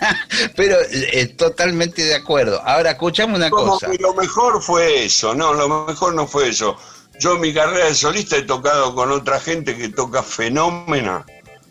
[0.56, 2.62] Pero eh, totalmente de acuerdo.
[2.64, 3.86] Ahora, escuchamos una cosa.
[3.98, 6.74] lo mejor fue eso, no, lo mejor no fue eso.
[7.18, 11.26] Yo en mi carrera de solista he tocado con otra gente que toca fenómena,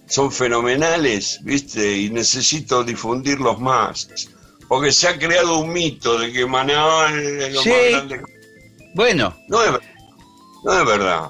[0.05, 1.97] son fenomenales, ¿viste?
[1.97, 4.09] Y necesito difundirlos más.
[4.69, 8.21] Porque se ha creado un mito de que Manal es lo más grande.
[8.93, 9.35] Bueno.
[9.47, 9.71] No es,
[10.63, 11.29] no es verdad.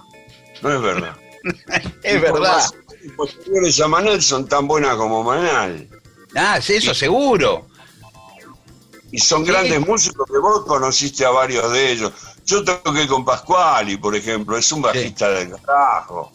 [0.61, 1.17] No es verdad.
[2.03, 2.61] es verdad.
[3.01, 5.87] Los posteriores a Manal son tan buenas como Manal.
[6.35, 7.65] Ah, sí, eso seguro.
[9.11, 12.11] Y son grandes músicos que vos conociste a varios de ellos.
[12.45, 16.29] Yo toqué con Pascuali, por ejemplo, es un bajista del carajo.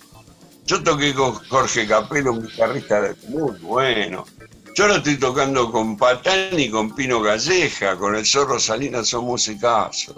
[0.64, 4.24] Yo toqué con Jorge Capello, un guitarrista muy bueno.
[4.74, 9.24] Yo ahora estoy tocando con Patán y con Pino Galleja, con el Zorro Salinas, son
[9.24, 10.16] musicazos.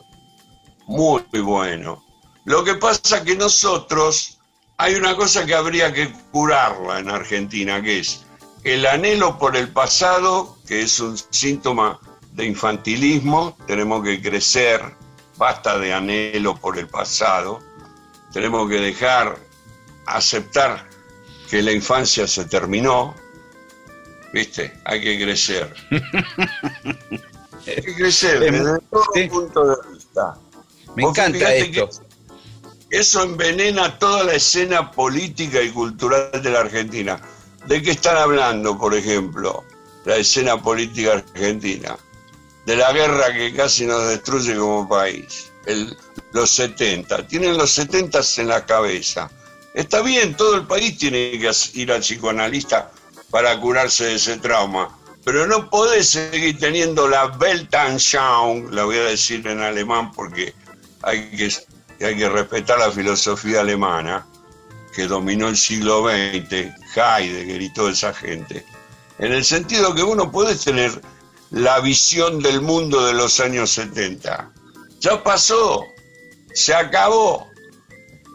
[0.87, 2.03] Muy bueno.
[2.47, 4.39] Lo que pasa que nosotros,
[4.79, 8.25] hay una cosa que habría que curarla en Argentina, que es
[8.65, 12.01] el anhelo por el pasado, que es un síntoma
[12.33, 14.81] de infantilismo, tenemos que crecer,
[15.37, 17.59] basta de anhelo por el pasado,
[18.33, 19.39] tenemos que dejar,
[20.07, 20.89] aceptar
[21.51, 23.15] que la infancia se terminó,
[24.37, 24.73] ¿viste?
[24.85, 25.75] Hay que crecer.
[27.67, 30.39] Hay que crecer desde todo punto de vista.
[30.95, 31.89] Me encanta esto.
[32.91, 37.21] Eso envenena toda la escena política y cultural de la Argentina
[37.67, 39.65] ¿De qué están hablando, por ejemplo,
[40.05, 41.97] la escena política argentina?
[42.65, 45.51] De la guerra que casi nos destruye como país,
[46.33, 47.27] los 70.
[47.27, 49.29] Tienen los 70 en la cabeza.
[49.75, 52.93] Está bien, todo el país tiene que ir al psicoanalista
[53.37, 54.89] para curarse de ese trauma,
[55.23, 60.55] pero no podés seguir teniendo la Weltanschauung, la voy a decir en alemán porque
[61.03, 61.53] hay que,
[62.03, 64.27] hay que respetar la filosofía alemana
[64.95, 68.65] que dominó el siglo XX, Heidegger y toda esa gente,
[69.19, 70.99] en el sentido que uno puede tener
[71.51, 74.51] la visión del mundo de los años 70.
[75.01, 75.85] Ya pasó,
[76.55, 77.47] se acabó.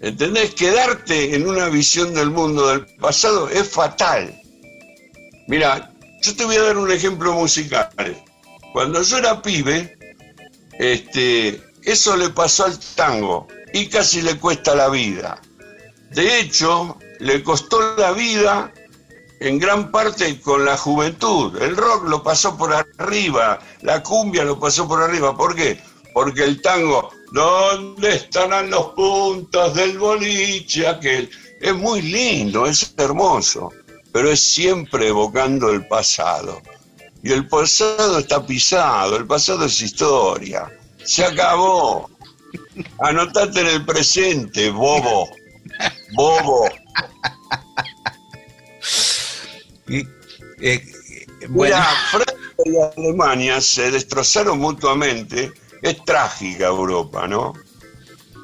[0.02, 0.54] ¿Entendés?
[0.54, 4.38] Quedarte en una visión del mundo del pasado es fatal.
[5.48, 7.90] Mira, yo te voy a dar un ejemplo musical.
[8.74, 9.98] Cuando yo era pibe,
[10.80, 15.42] este, eso le pasó al tango y casi le cuesta la vida.
[16.12, 18.72] De hecho, le costó la vida
[19.40, 21.62] en gran parte con la juventud.
[21.62, 25.36] El rock lo pasó por arriba, la cumbia lo pasó por arriba.
[25.36, 25.82] ¿Por qué?
[26.14, 30.86] Porque el tango ¿Dónde estarán los puntos del boliche?
[31.62, 33.72] Es muy lindo, es hermoso,
[34.12, 36.62] pero es siempre evocando el pasado.
[37.24, 40.72] Y el pasado está pisado, el pasado es historia.
[41.04, 42.10] Se acabó.
[43.00, 45.30] Anotate en el presente, bobo.
[46.14, 46.70] Bobo.
[50.64, 50.80] Eh,
[51.50, 57.54] Mira, Francia y Alemania se destrozaron mutuamente es trágica Europa, ¿no?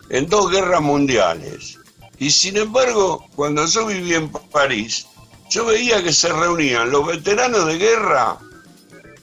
[0.09, 1.77] En dos guerras mundiales.
[2.17, 5.07] Y sin embargo, cuando yo vivía en París,
[5.49, 8.37] yo veía que se reunían los veteranos de guerra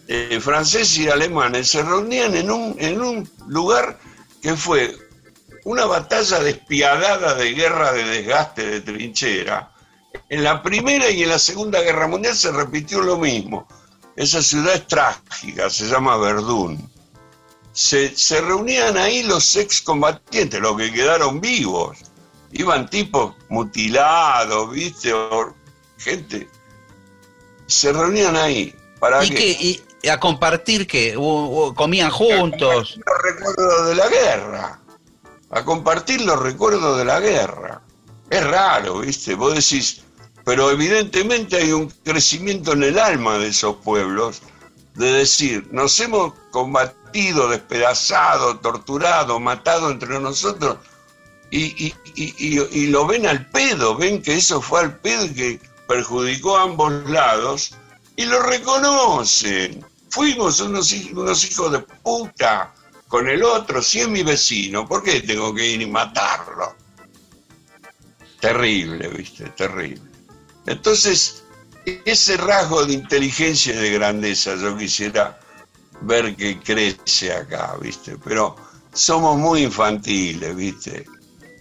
[0.09, 3.99] eh, franceses y alemanes, se reunían en un, en un lugar
[4.43, 4.97] que fue
[5.65, 9.73] una batalla despiadada de guerra de desgaste de trinchera.
[10.29, 13.67] En la primera y en la segunda guerra mundial se repitió lo mismo.
[14.17, 16.95] Esa ciudad es trágica, se llama Verdún
[17.75, 21.99] se, reunían ahí los excombatientes, los que quedaron vivos.
[22.53, 25.13] Iban tipos mutilados, ¿viste?
[25.99, 26.49] Gente.
[27.67, 28.75] Se reunían ahí.
[28.99, 29.83] ¿Para ¿Y qué?
[30.03, 31.15] ¿Y a compartir qué?
[31.75, 32.99] ¿Comían juntos?
[33.07, 34.81] Los recuerdos de la guerra.
[35.51, 37.81] A compartir los recuerdos de la guerra.
[38.29, 39.35] Es raro, ¿viste?
[39.35, 40.03] Vos decís,
[40.45, 44.43] pero evidentemente hay un crecimiento en el alma de esos pueblos
[44.95, 50.79] de decir, nos hemos combatido, despedazado, torturado, matado entre nosotros,
[51.51, 56.57] y, y, lo ven al pedo, ven que eso fue al pedo y que perjudicó
[56.57, 57.75] a ambos lados,
[58.17, 59.85] y lo reconocen.
[60.09, 62.73] Fuimos unos, unos hijos de puta
[63.09, 66.75] con el otro, si es mi vecino, ¿por qué tengo que ir y matarlo?
[68.41, 70.03] Terrible, viste, terrible.
[70.67, 71.45] Entonces,
[71.85, 75.39] ese rasgo de inteligencia y de grandeza yo quisiera
[76.01, 78.17] ver que crece acá, ¿viste?
[78.25, 78.57] Pero
[78.93, 81.05] somos muy infantiles, ¿viste?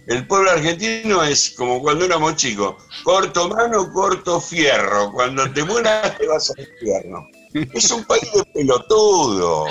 [0.06, 6.16] El pueblo argentino es como cuando éramos chicos, corto mano, corto fierro, cuando te mueras
[6.18, 7.26] te vas al infierno.
[7.72, 9.66] Es un país de pelotudo.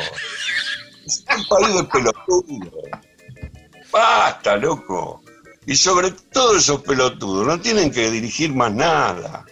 [1.05, 2.71] Es un país de pelotudo.
[3.91, 5.21] Basta, loco.
[5.65, 9.45] Y sobre todo esos pelotudos, no tienen que dirigir más nada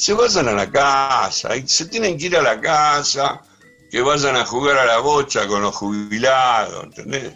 [0.00, 3.42] se vayan a la casa, se tienen que ir a la casa,
[3.90, 7.34] que vayan a jugar a la bocha con los jubilados, ¿entendés?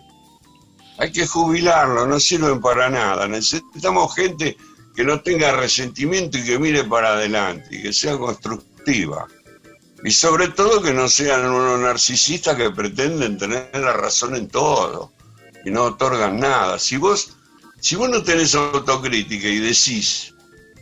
[0.98, 3.26] Hay que jubilarlos, no sirven para nada.
[3.26, 4.56] Necesitamos gente
[4.94, 9.26] que no tenga resentimiento y que mire para adelante y que sea constructiva.
[10.04, 15.12] Y sobre todo que no sean unos narcisistas que pretenden tener la razón en todo
[15.64, 16.78] y no otorgan nada.
[16.78, 17.36] Si vos,
[17.80, 20.34] si vos no tenés autocrítica y decís,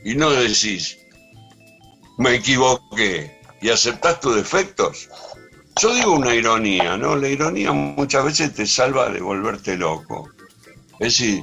[0.04, 0.98] y no decís,
[2.18, 5.08] me equivoqué y aceptás tus defectos.
[5.80, 7.16] Yo digo una ironía, ¿no?
[7.16, 10.28] La ironía muchas veces te salva de volverte loco.
[10.98, 11.42] Es decir,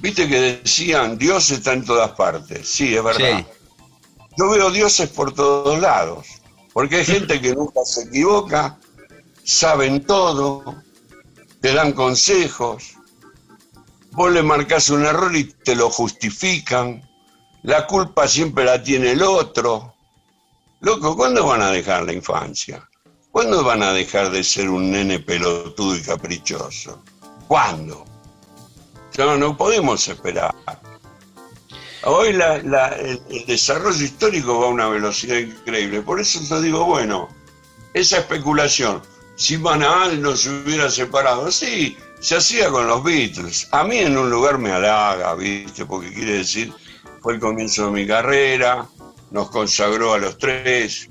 [0.00, 2.68] viste que decían, Dios está en todas partes.
[2.68, 3.46] Sí, es verdad.
[4.36, 6.26] Yo veo dioses por todos lados,
[6.72, 8.78] porque hay gente que nunca se equivoca,
[9.44, 10.82] saben todo,
[11.60, 12.96] te dan consejos,
[14.10, 17.08] vos le marcas un error y te lo justifican,
[17.62, 19.94] la culpa siempre la tiene el otro.
[20.80, 22.86] Loco, ¿cuándo van a dejar la infancia?
[23.36, 27.02] ¿Cuándo van a dejar de ser un nene pelotudo y caprichoso?
[27.46, 28.06] ¿Cuándo?
[29.12, 30.54] Ya no podemos esperar.
[32.04, 36.00] Hoy el, desarrollo histórico va a una velocidad increíble.
[36.00, 37.28] Por eso yo digo, bueno,
[37.92, 39.02] esa especulación,
[39.36, 43.68] si Manal no se hubiera separado, sí, se hacía con los Beatles.
[43.70, 45.84] A mí en un lugar me halaga, ¿viste?
[45.84, 46.72] Porque quiere decir
[47.20, 48.88] fue el comienzo de mi carrera,
[49.30, 51.10] nos consagró a los tres.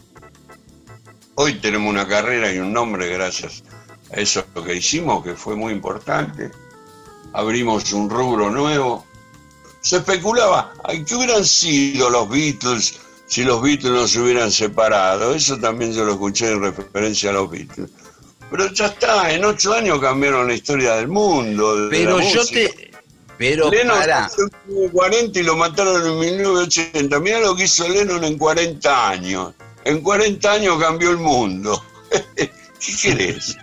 [1.37, 3.63] Hoy tenemos una carrera y un nombre gracias
[4.11, 6.49] a eso que hicimos, que fue muy importante.
[7.33, 9.05] Abrimos un rubro nuevo.
[9.81, 10.73] se especulaba,
[11.05, 15.35] ¿qué hubieran sido los Beatles si los Beatles no se hubieran separado?
[15.35, 17.89] Eso también yo lo escuché en referencia a los Beatles.
[18.49, 21.87] Pero ya está, en ocho años cambiaron la historia del mundo.
[21.89, 22.91] pero yo te.
[23.37, 24.29] Pero Lennon para.
[24.69, 27.19] en 40 y lo mataron en 1980.
[27.19, 29.53] Mira lo que hizo Lennon en 40 años.
[29.85, 31.83] En 40 años cambió el mundo.
[32.35, 33.55] ¿Qué querés?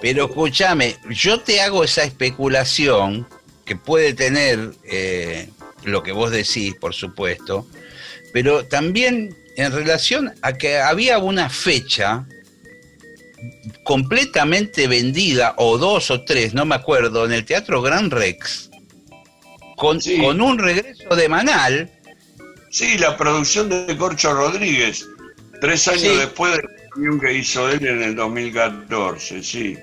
[0.00, 3.26] Pero escúchame, yo te hago esa especulación
[3.64, 5.48] que puede tener eh,
[5.84, 7.66] lo que vos decís, por supuesto,
[8.32, 12.26] pero también en relación a que había una fecha
[13.84, 18.70] completamente vendida, o dos o tres, no me acuerdo, en el Teatro Gran Rex,
[19.76, 21.90] con, con un regreso de Manal.
[22.70, 25.06] Sí, la producción de Corcho Rodríguez,
[25.60, 29.76] tres años después de la reunión que hizo él en el 2014, sí.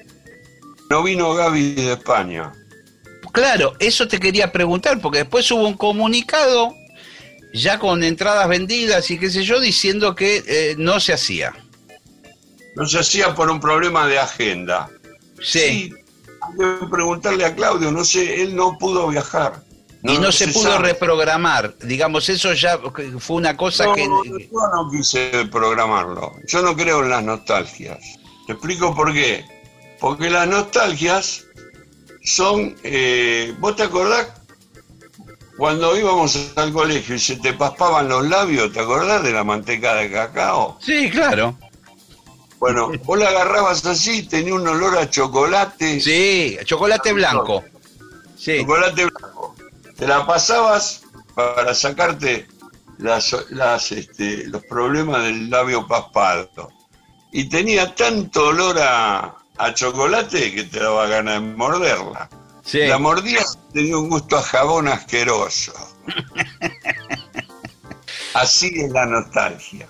[0.89, 2.51] No vino Gaby de España.
[3.31, 6.73] Claro, eso te quería preguntar, porque después hubo un comunicado
[7.53, 11.53] ya con entradas vendidas y qué sé yo, diciendo que eh, no se hacía.
[12.75, 14.89] No se hacía por un problema de agenda.
[15.41, 15.59] Sí.
[15.59, 15.89] hay
[16.57, 19.64] que preguntarle a Claudio, no sé, él no pudo viajar.
[20.07, 21.75] Y no, se, pudo reprogramar.
[21.79, 22.79] Digamos, eso ya
[23.19, 24.03] fue una cosa que...
[24.03, 26.33] Yo no quise programarlo.
[26.47, 27.99] Yo no creo en las nostalgias.
[28.47, 29.45] Te explico por qué.
[29.99, 31.45] Porque las nostalgias
[32.23, 32.75] son...
[32.83, 34.27] Eh, ¿Vos te acordás
[35.57, 39.95] cuando íbamos al colegio y se te paspaban los labios, ¿te acordás de la manteca
[39.95, 40.77] de cacao?
[40.81, 41.57] Sí, claro.
[42.59, 45.99] Bueno, vos la agarrabas así, tenía un olor a chocolate.
[45.99, 47.63] Sí, chocolate blanco.
[48.37, 48.59] Sí.
[48.59, 49.34] Chocolate blanco.
[49.97, 52.47] Te la pasabas para sacarte
[52.97, 56.71] las, este, los problemas del labio paspado.
[57.31, 62.29] Y tenía tanto olor a, a chocolate que te daba ganas de morderla.
[62.73, 63.43] La mordía
[63.73, 65.73] tenía un gusto a jabón asqueroso.
[68.33, 69.87] Así es la nostalgia.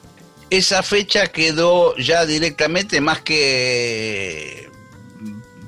[0.49, 4.70] Esa fecha quedó ya directamente más que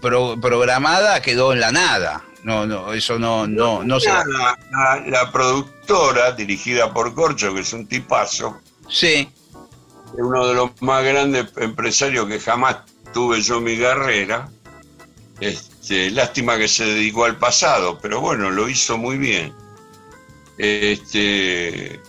[0.01, 2.23] programada, quedó en la nada.
[2.47, 4.07] No, no, eso no, no, no, se.
[4.07, 8.61] La, la, productora, dirigida por Corcho, que es un tipazo.
[8.87, 9.29] Sí.
[10.13, 12.77] Uno de los más grandes empresarios que jamás
[13.13, 14.49] tuve yo en mi carrera.
[15.41, 19.53] Este, lástima que se dedicó al pasado, pero bueno, lo hizo muy bien.
[20.57, 21.99] Este,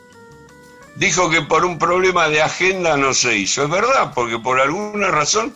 [0.95, 3.65] dijo que por un problema de agenda no se hizo.
[3.65, 5.53] Es verdad, porque por alguna razón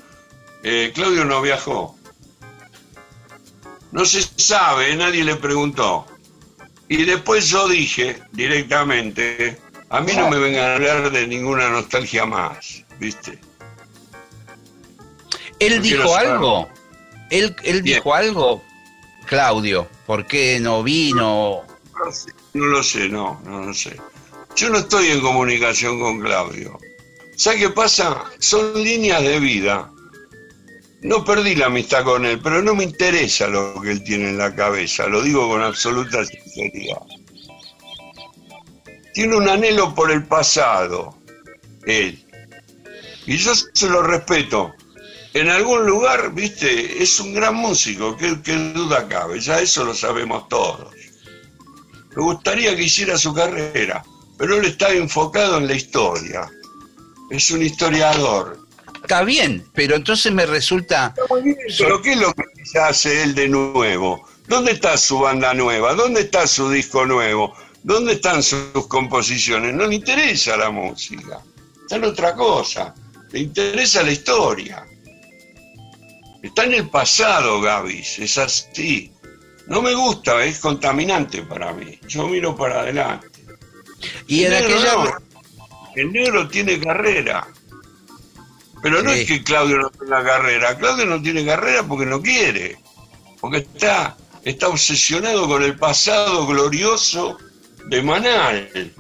[0.65, 1.97] eh, Claudio no viajó.
[3.93, 6.07] No se sabe, nadie le preguntó.
[6.89, 9.59] Y después yo dije directamente,
[9.91, 13.39] a mí no me vengan a hablar de ninguna nostalgia más, ¿viste?
[15.59, 16.69] ¿Él dijo algo?
[17.31, 18.63] ¿Él, dijo algo,
[19.27, 19.89] Claudio?
[20.07, 21.63] ¿Por qué no vino?
[22.55, 23.99] No, lo sé, no, no lo sé.
[24.57, 26.79] Yo no estoy en comunicación con Claudio.
[27.37, 28.25] ¿Sabes qué pasa?
[28.39, 29.92] Son líneas de vida.
[31.03, 34.39] No perdí la amistad con él, pero no me interesa lo que él tiene en
[34.39, 37.03] la cabeza, lo digo con absoluta sinceridad.
[39.13, 41.19] Tiene un anhelo por el pasado,
[41.87, 42.25] él.
[43.27, 44.75] Y yo se lo respeto
[45.35, 50.47] en algún lugar, viste, es un gran músico, ¿qué, duda cabe, ya eso lo sabemos
[50.49, 50.93] todos.
[52.15, 54.05] Me gustaría que hiciera su carrera,
[54.37, 56.51] pero él está enfocado en la historia.
[57.31, 58.62] Es un historiador.
[59.03, 61.15] Está bien, pero entonces me resulta...
[61.79, 64.27] pero ¿qué es lo que hace él de nuevo?
[64.47, 65.95] ¿Dónde está su banda nueva?
[65.95, 67.55] ¿Dónde está su disco nuevo?
[67.83, 69.75] ¿Dónde están sus composiciones?
[69.75, 71.41] No le interesa la música,
[71.83, 72.95] está en otra cosa.
[73.33, 74.87] Le interesa la historia.
[76.43, 79.13] Está en el pasado, Gavis, es así.
[79.67, 81.99] No me gusta, es contaminante para mí.
[82.07, 83.29] Yo miro para adelante.
[84.27, 85.19] Y en aquella...
[85.97, 87.47] el negro tiene carrera.
[88.83, 90.77] Pero no es que Claudio no tenga carrera.
[90.77, 92.79] Claudio no tiene carrera porque no quiere.
[93.41, 97.39] Porque está, está obsesionado con el pasado glorioso
[97.87, 98.93] de Manal.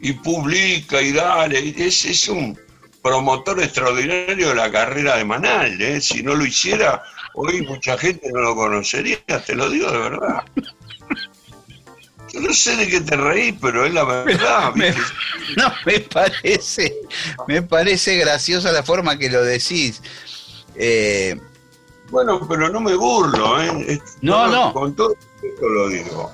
[0.00, 1.74] Y publica y dale.
[1.76, 2.58] Es, es un,
[3.06, 5.80] promotor extraordinario de la carrera de Manal.
[5.80, 6.00] ¿eh?
[6.00, 10.42] Si no lo hiciera, hoy mucha gente no lo conocería, te lo digo de verdad.
[12.40, 14.74] No sé de qué te reís, pero es la verdad.
[15.56, 16.94] no, me parece,
[17.48, 20.02] me parece graciosa la forma que lo decís.
[20.74, 21.38] Eh,
[22.10, 24.00] bueno, pero no me burlo, ¿eh?
[24.20, 24.72] No, no.
[24.72, 26.32] Con todo esto lo digo.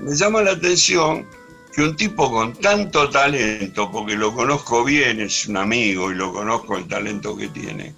[0.00, 1.26] Me llama la atención
[1.72, 6.32] que un tipo con tanto talento, porque lo conozco bien, es un amigo y lo
[6.32, 7.94] conozco el talento que tiene,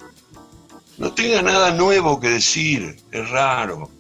[0.99, 3.91] no tenga nada nuevo que decir, es raro,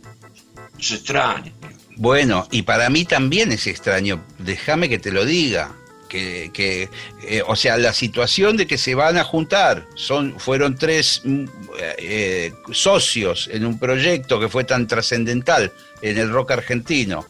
[0.78, 1.52] es extraño.
[1.96, 5.74] Bueno, y para mí también es extraño, déjame que te lo diga.
[6.08, 6.90] Que, que
[7.24, 11.44] eh, o sea, la situación de que se van a juntar, son, fueron tres mm,
[11.98, 15.72] eh, socios en un proyecto que fue tan trascendental
[16.02, 17.26] en el rock argentino,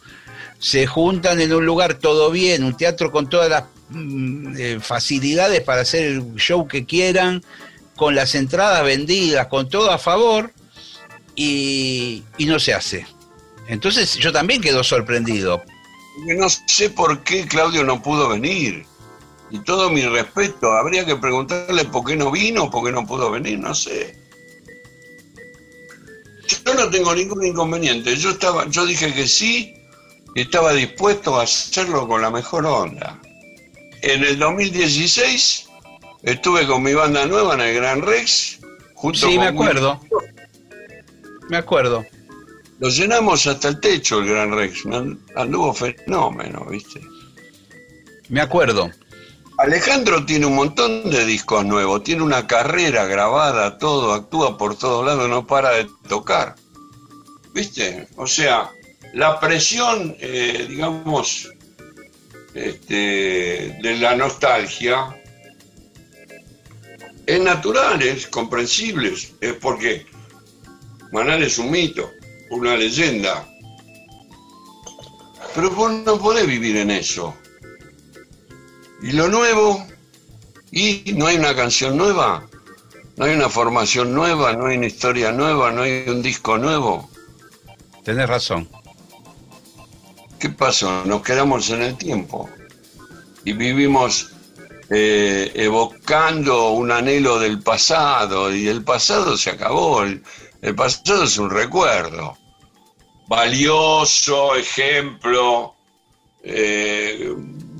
[0.58, 5.62] se juntan en un lugar todo bien, un teatro con todas las mm, eh, facilidades
[5.62, 7.42] para hacer el show que quieran,
[7.96, 10.52] con las entradas vendidas, con todo a favor,
[11.34, 13.06] y, y no se hace.
[13.68, 15.62] Entonces yo también quedo sorprendido.
[16.36, 18.86] No sé por qué Claudio no pudo venir.
[19.50, 23.30] Y todo mi respeto, habría que preguntarle por qué no vino, por qué no pudo
[23.30, 24.16] venir, no sé.
[26.64, 28.16] Yo no tengo ningún inconveniente.
[28.16, 29.74] Yo estaba, yo dije que sí
[30.34, 33.20] y estaba dispuesto a hacerlo con la mejor onda.
[34.02, 35.68] En el 2016
[36.22, 38.58] estuve con mi banda nueva en el Gran Rex.
[38.94, 40.00] Junto sí, me acuerdo.
[41.48, 42.04] Me acuerdo.
[42.80, 44.82] Lo llenamos hasta el techo el Gran Rex.
[45.36, 47.00] Anduvo fenómeno, ¿viste?
[48.28, 48.90] Me acuerdo.
[49.58, 55.06] Alejandro tiene un montón de discos nuevos, tiene una carrera grabada, todo, actúa por todos
[55.06, 56.56] lados, no para de tocar.
[57.52, 58.08] ¿Viste?
[58.16, 58.72] O sea,
[59.12, 61.52] la presión, eh, digamos,
[62.54, 65.16] este, de la nostalgia
[67.24, 70.04] es natural, es comprensible, es porque
[71.12, 72.10] Manal es un mito
[72.54, 73.46] una leyenda.
[75.54, 77.34] Pero vos no podés vivir en eso.
[79.02, 79.86] Y lo nuevo,
[80.72, 82.48] y no hay una canción nueva,
[83.16, 87.08] no hay una formación nueva, no hay una historia nueva, no hay un disco nuevo.
[88.02, 88.68] Tenés razón.
[90.38, 91.04] ¿Qué pasó?
[91.04, 92.48] Nos quedamos en el tiempo
[93.44, 94.32] y vivimos
[94.90, 101.50] eh, evocando un anhelo del pasado y el pasado se acabó, el pasado es un
[101.50, 102.36] recuerdo
[103.26, 105.74] valioso ejemplo,
[106.42, 107.32] eh,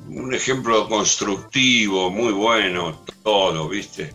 [0.07, 4.13] un ejemplo constructivo, muy bueno, todo, ¿viste?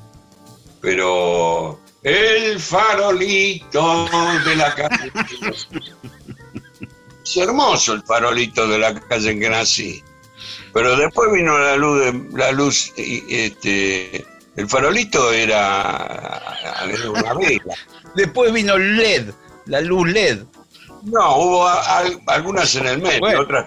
[0.81, 4.09] Pero el farolito
[4.45, 5.13] de la calle.
[7.25, 10.03] es hermoso el farolito de la calle en que nací.
[10.73, 14.25] Pero después vino la luz, de, la luz, este,
[14.57, 16.41] el farolito era,
[16.89, 17.75] era una vela.
[18.15, 19.33] Después vino LED,
[19.67, 20.45] la luz LED.
[21.03, 21.69] No, hubo
[22.27, 23.67] algunas en el medio, otras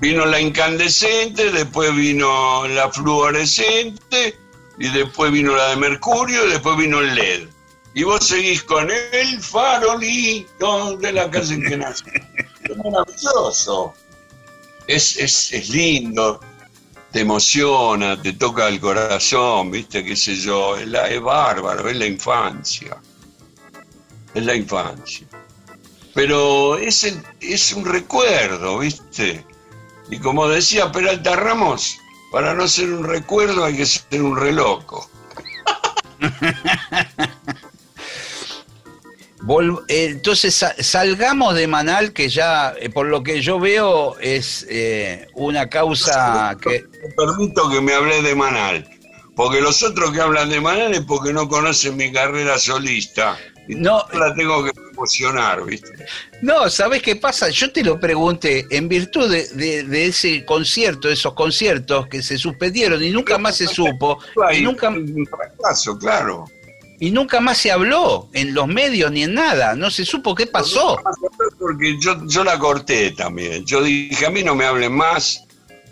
[0.00, 4.34] Vino la incandescente, después vino la fluorescente,
[4.78, 7.48] y después vino la de mercurio, y después vino el LED.
[7.92, 12.04] Y vos seguís con el farolito de la casa en que nace.
[12.62, 13.94] Es maravilloso.
[14.86, 16.40] Es, es, es lindo,
[17.10, 21.96] te emociona, te toca el corazón, viste, qué sé yo, es, la, es bárbaro, es
[21.96, 22.96] la infancia.
[24.34, 25.26] Es la infancia
[26.14, 29.44] pero es, es un recuerdo, ¿viste?
[30.10, 31.98] Y como decía Peralta Ramos,
[32.32, 35.08] para no ser un recuerdo hay que ser un reloco.
[39.88, 45.68] Entonces salgamos de Manal, que ya, eh, por lo que yo veo, es eh, una
[45.68, 46.84] causa que...
[47.02, 48.88] Me permito que me hable de Manal,
[49.34, 53.38] porque los otros que hablan de Manal es porque no conocen mi carrera solista.
[53.68, 56.06] No la tengo que promocionar, ¿viste?
[56.42, 57.48] No, ¿sabes qué pasa?
[57.50, 63.10] Yo te lo pregunté en virtud de, ese concierto, esos conciertos que se suspendieron y
[63.10, 64.18] nunca más se supo.
[64.52, 66.44] y nunca un fracaso, claro.
[66.98, 69.74] Y nunca más se habló en los medios ni en nada.
[69.74, 71.00] No se supo qué pasó.
[71.58, 73.64] Porque yo, yo la corté también.
[73.64, 75.42] Yo dije, a mí no me hablen más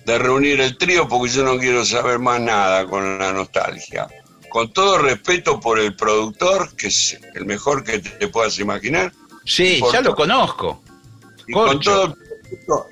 [0.04, 4.06] de reunir el trío porque yo no quiero saber más nada con la nostalgia
[4.50, 9.12] con todo respeto por el productor, que es el mejor que te puedas imaginar.
[9.44, 10.82] Sí, ya lo conozco.
[11.46, 12.14] Y con, todo,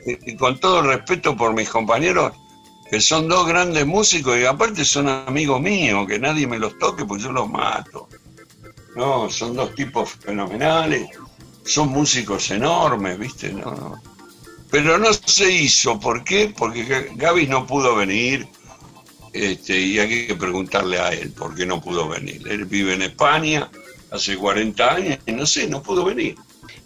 [0.07, 2.33] y con todo el respeto por mis compañeros,
[2.91, 7.05] que son dos grandes músicos y aparte son amigos míos, que nadie me los toque
[7.05, 8.09] porque yo los mato.
[8.95, 11.11] No, son dos tipos fenomenales,
[11.65, 13.53] son músicos enormes, ¿viste?
[13.53, 14.03] No, no.
[14.71, 16.53] Pero no se hizo, ¿por qué?
[16.57, 18.49] Porque Gaby no pudo venir,
[19.37, 22.43] este, y hay que preguntarle a él por qué no pudo venir.
[22.49, 23.71] Él vive en España
[24.11, 26.37] hace 40 años y no sé, no pudo venir.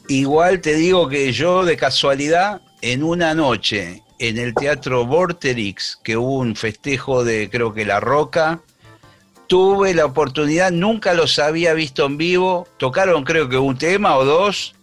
[0.09, 6.17] Igual te digo que yo de casualidad, en una noche, en el Teatro Vorterix, que
[6.17, 8.61] hubo un festejo de creo que La Roca,
[9.47, 14.25] tuve la oportunidad, nunca los había visto en vivo, tocaron creo que un tema o
[14.25, 14.75] dos,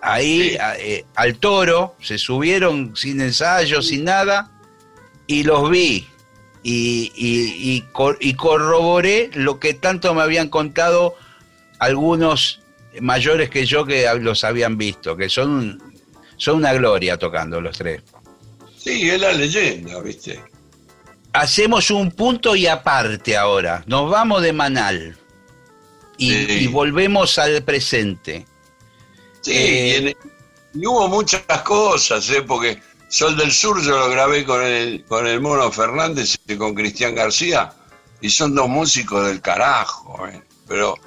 [0.00, 4.50] ahí eh, al toro, se subieron sin ensayo, sin nada,
[5.26, 6.06] y los vi
[6.62, 7.84] y, y,
[8.20, 11.16] y, corroboré lo que tanto me habían contado
[11.78, 12.60] algunos
[13.00, 15.82] mayores que yo que los habían visto, que son
[16.36, 18.02] Son una gloria tocando los tres.
[18.76, 20.40] Sí, es la leyenda, ¿viste?
[21.32, 23.84] Hacemos un punto y aparte ahora.
[23.86, 25.16] Nos vamos de Manal.
[26.18, 26.46] Y, Sí.
[26.48, 28.44] y volvemos al presente.
[29.40, 30.16] Sí, Eh, y, en-
[30.82, 32.42] y hubo muchas cosas, ¿eh?
[32.42, 32.80] porque
[33.12, 37.14] Sol del Sur yo lo grabé con el, con el Mono Fernández y con Cristian
[37.14, 37.70] García,
[38.22, 40.42] y son dos músicos del carajo, ¿eh?
[40.66, 40.98] pero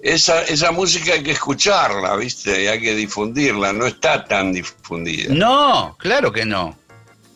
[0.00, 2.64] esa, esa música hay que escucharla, ¿viste?
[2.64, 5.32] Y hay que difundirla, no está tan difundida.
[5.32, 6.76] No, claro que no.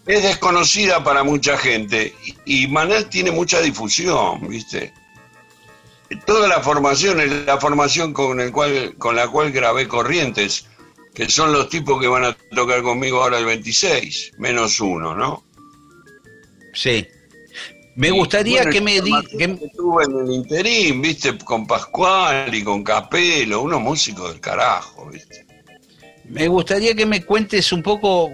[0.06, 2.12] Es desconocida para mucha gente
[2.44, 4.92] y, y Manel tiene mucha difusión, ¿viste?
[6.26, 10.66] Toda la formación la formación con, el cual, con la cual grabé Corrientes,
[11.14, 15.44] que son los tipos que van a tocar conmigo ahora el 26, menos uno, ¿no?
[16.74, 17.06] Sí.
[17.96, 19.10] Me gustaría bueno, que me la di...
[19.10, 21.36] formación que- que tuve en el interín, ¿viste?
[21.38, 25.44] Con Pascual y con Capelo, unos músicos del carajo, ¿viste?
[26.24, 28.32] Me gustaría que me cuentes un poco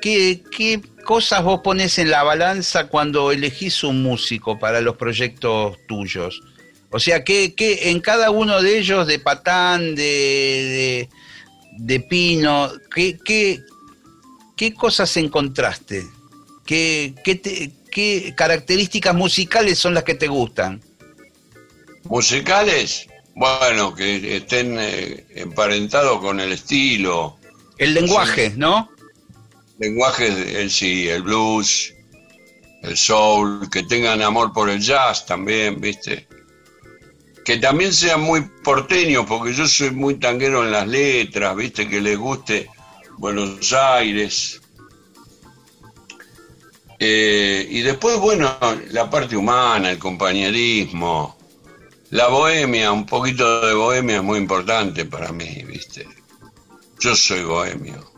[0.00, 5.76] qué, qué- cosas vos pones en la balanza cuando elegís un músico para los proyectos
[5.86, 6.40] tuyos.
[6.90, 11.08] O sea, que, en cada uno de ellos, de Patán, de, de,
[11.76, 13.60] de Pino, ¿qué, qué,
[14.56, 16.04] qué cosas encontraste?
[16.66, 20.80] ¿Qué, qué, te- qué características musicales son las que te gustan?
[22.04, 27.38] Musicales, bueno, que estén eh, emparentados con el estilo,
[27.78, 28.90] El lenguaje, ¿no?
[29.78, 31.92] lenguajes, el, sí, el blues,
[32.82, 36.28] el soul, que tengan amor por el jazz también, ¿viste?
[37.44, 41.88] Que también sean muy porteños, porque yo soy muy tanguero en las letras, ¿viste?
[41.88, 42.70] Que les guste
[43.18, 44.60] Buenos Aires.
[46.98, 48.56] Eh, y después, bueno,
[48.90, 51.36] la parte humana, el compañerismo,
[52.10, 56.06] la bohemia, un poquito de bohemia es muy importante para mí, ¿viste?
[57.00, 58.13] Yo soy bohemio.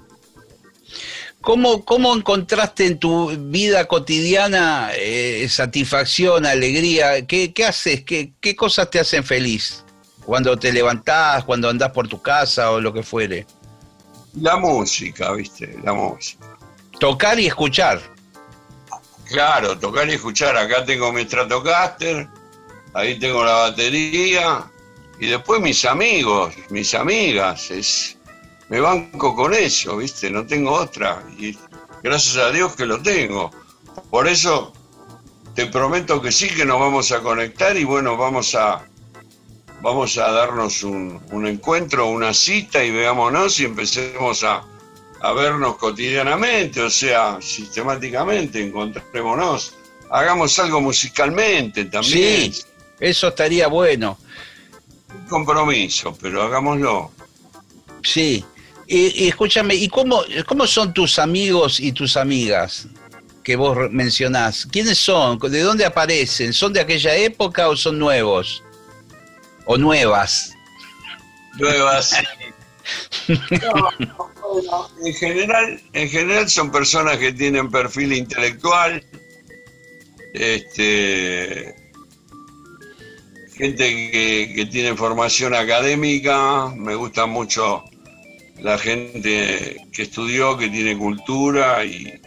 [1.47, 7.25] ¿Cómo, ¿Cómo encontraste en tu vida cotidiana eh, satisfacción, alegría?
[7.25, 8.03] ¿Qué, qué haces?
[8.03, 9.85] ¿Qué, ¿Qué cosas te hacen feliz?
[10.25, 13.47] Cuando te levantás, cuando andás por tu casa o lo que fuere.
[14.41, 15.79] La música, ¿viste?
[15.85, 16.59] La música.
[16.99, 18.01] Tocar y escuchar.
[19.27, 20.57] Claro, tocar y escuchar.
[20.57, 22.27] Acá tengo mi Stratocaster,
[22.93, 24.65] ahí tengo la batería,
[25.21, 27.71] y después mis amigos, mis amigas.
[27.71, 28.16] Es,
[28.69, 30.31] me banco con eso, ¿viste?
[30.31, 31.23] No tengo otra.
[31.39, 31.57] Y
[32.03, 33.51] gracias a Dios que lo tengo.
[34.11, 34.73] Por eso
[35.55, 38.85] te prometo que sí, que nos vamos a conectar y bueno, vamos a,
[39.83, 44.65] vamos a darnos un, un encuentro, una cita y veámonos y empecemos a,
[45.23, 49.75] a vernos cotidianamente, o sea, sistemáticamente, encontrémonos,
[50.11, 52.63] hagamos algo musicalmente también, Sí,
[53.01, 54.19] eso estaría bueno.
[55.15, 57.11] un compromiso, pero hagámoslo.
[58.03, 58.45] Sí.
[58.87, 62.87] Y, y escúchame, ¿y cómo, cómo son tus amigos y tus amigas
[63.43, 64.67] que vos mencionás?
[64.71, 65.39] ¿Quiénes son?
[65.39, 66.53] ¿De dónde aparecen?
[66.53, 68.63] ¿Son de aquella época o son nuevos?
[69.65, 70.53] ¿O nuevas?
[71.59, 72.15] Nuevas.
[73.29, 73.91] No,
[74.63, 79.05] no, en general, en general son personas que tienen perfil intelectual,
[80.33, 81.75] este,
[83.57, 87.83] gente que, que tiene formación académica, me gusta mucho
[88.61, 92.21] la gente que estudió, que tiene cultura y,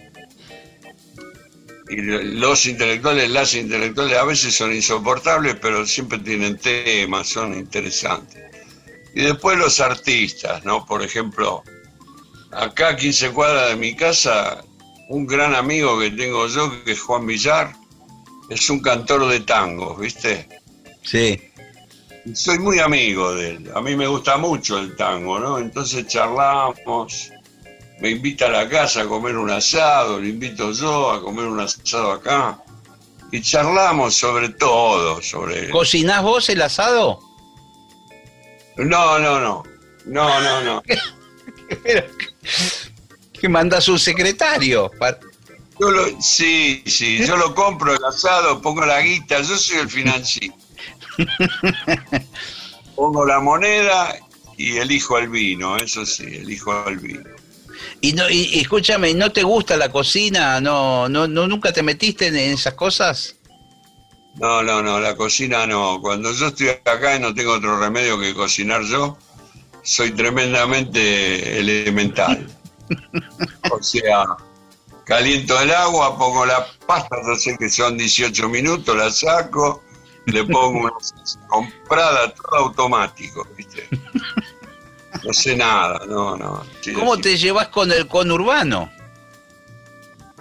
[1.89, 8.43] y los intelectuales, las intelectuales a veces son insoportables, pero siempre tienen temas, son interesantes.
[9.15, 10.85] Y después los artistas, ¿no?
[10.85, 11.63] Por ejemplo,
[12.51, 14.63] acá a 15 cuadras de mi casa,
[15.09, 17.73] un gran amigo que tengo yo, que es Juan Villar,
[18.49, 20.47] es un cantor de tangos, ¿viste?
[21.03, 21.41] Sí.
[22.33, 23.71] Soy muy amigo de él.
[23.75, 25.57] A mí me gusta mucho el tango, ¿no?
[25.57, 27.31] Entonces charlamos,
[27.99, 31.59] me invita a la casa a comer un asado, lo invito yo a comer un
[31.59, 32.59] asado acá.
[33.31, 35.69] Y charlamos sobre todo, sobre...
[35.69, 37.19] ¿Cocinás vos el asado?
[38.77, 39.63] No, no, no.
[40.05, 40.83] No, no, no.
[41.83, 42.05] Pero,
[43.39, 44.89] que mandas un secretario.
[45.79, 49.89] Yo lo- sí, sí, yo lo compro el asado, pongo la guita, yo soy el
[49.89, 50.55] financiero.
[52.95, 54.15] Pongo la moneda
[54.57, 57.29] y elijo el vino, eso sí, elijo el vino.
[58.01, 60.59] Y, no, y, escúchame, ¿no te gusta la cocina?
[60.59, 63.35] ¿No, no, no nunca te metiste en esas cosas?
[64.35, 65.99] No, no, no, la cocina no.
[66.01, 69.17] Cuando yo estoy acá y no tengo otro remedio que cocinar yo,
[69.83, 72.47] soy tremendamente elemental.
[73.71, 74.25] O sea,
[75.05, 79.83] caliento el agua, pongo la pasta, yo sé que son 18 minutos, la saco,
[80.25, 80.91] le pongo una
[81.47, 83.87] comprada, todo automático, ¿viste?
[85.23, 86.63] No sé nada, no, no.
[86.95, 88.89] ¿Cómo te llevas con el conurbano?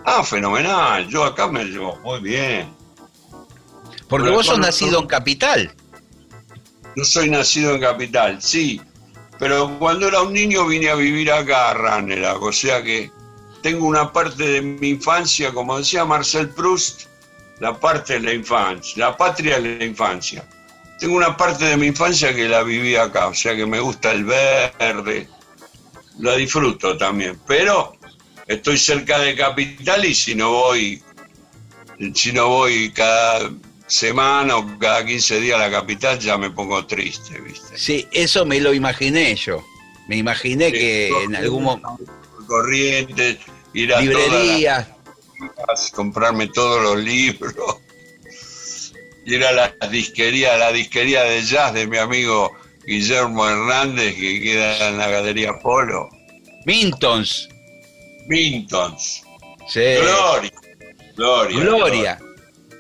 [0.05, 1.09] Ah, fenomenal.
[1.09, 2.73] Yo acá me llevo muy bien.
[4.09, 5.75] Porque vos sos nacido en Capital.
[6.97, 8.81] Yo soy nacido en Capital, sí.
[9.39, 13.11] Pero cuando era un niño vine a vivir acá a Ranelagh, o sea que
[13.63, 17.08] tengo una parte de mi infancia, como decía Marcel Proust,
[17.61, 20.49] la parte de la infancia, la patria de la infancia.
[20.99, 24.13] Tengo una parte de mi infancia que la viví acá, o sea que me gusta
[24.13, 25.29] el verde,
[26.19, 27.97] la disfruto también, pero
[28.47, 31.03] estoy cerca de Capital y si no voy,
[32.15, 33.51] si no voy cada
[33.89, 37.77] semana o cada 15 días a la capital ya me pongo triste, ¿viste?
[37.77, 39.65] Sí, eso me lo imaginé yo.
[40.09, 41.99] Me imaginé que en algún momento...
[42.47, 43.39] Corrientes,
[43.75, 44.89] ir a librerías,
[45.93, 47.55] comprarme todos los libros,
[49.25, 52.53] ir a la disquería, la disquería de jazz de mi amigo
[52.87, 56.09] Guillermo Hernández que queda en la Galería Polo.
[56.65, 57.49] Mintons.
[58.27, 59.23] Mintons.
[59.69, 59.81] Sí.
[60.01, 60.53] Gloria.
[61.17, 61.61] Gloria.
[61.61, 62.19] Gloria.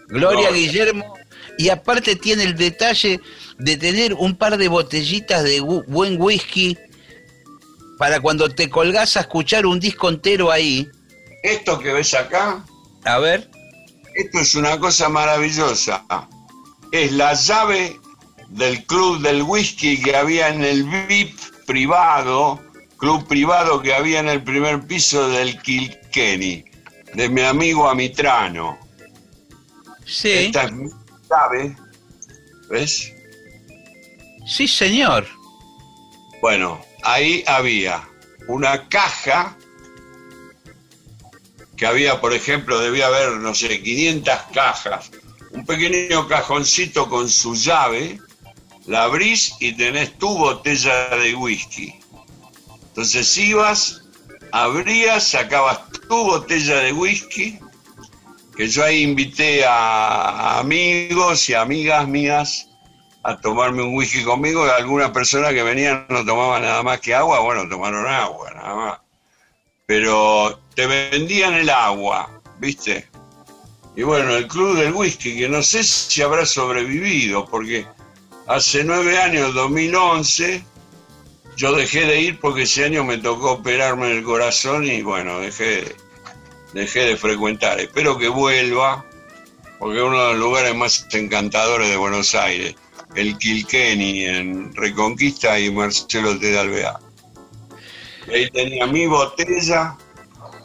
[0.08, 1.14] Gloria Guillermo.
[1.58, 3.20] Y aparte tiene el detalle
[3.58, 6.78] de tener un par de botellitas de buen whisky
[7.98, 10.88] para cuando te colgás a escuchar un disco entero ahí.
[11.42, 12.64] Esto que ves acá.
[13.04, 13.50] A ver.
[14.14, 16.04] Esto es una cosa maravillosa.
[16.90, 17.98] Es la llave
[18.48, 22.60] del club del whisky que había en el VIP privado,
[22.96, 26.64] club privado que había en el primer piso del Kilkenny,
[27.14, 28.78] de mi amigo Amitrano.
[30.06, 30.30] Sí.
[30.30, 30.90] Esta es mi
[31.30, 31.76] llave.
[32.70, 33.12] ¿Ves?
[34.46, 35.26] Sí, señor.
[36.40, 38.08] Bueno, ahí había
[38.46, 39.57] una caja
[41.78, 45.10] que había, por ejemplo, debía haber, no sé, 500 cajas,
[45.52, 48.18] un pequeño cajoncito con su llave,
[48.86, 51.94] la abrís y tenés tu botella de whisky.
[52.88, 54.02] Entonces ibas,
[54.50, 57.60] abrías, sacabas tu botella de whisky,
[58.56, 62.66] que yo ahí invité a amigos y amigas mías
[63.22, 67.14] a tomarme un whisky conmigo, y algunas personas que venían no tomaban nada más que
[67.14, 69.07] agua, bueno, tomaron agua, nada más.
[69.88, 73.08] Pero te vendían el agua, ¿viste?
[73.96, 77.86] Y bueno, el Club del Whisky, que no sé si habrá sobrevivido, porque
[78.46, 80.62] hace nueve años, 2011,
[81.56, 85.40] yo dejé de ir porque ese año me tocó operarme en el corazón y bueno,
[85.40, 85.96] dejé,
[86.74, 87.80] dejé de frecuentar.
[87.80, 89.06] Espero que vuelva,
[89.78, 92.74] porque es uno de los lugares más encantadores de Buenos Aires,
[93.14, 96.58] el Kilkenny en Reconquista y Marcelo T.
[96.58, 97.07] Alvear.
[98.32, 99.96] Ahí tenía mi botella.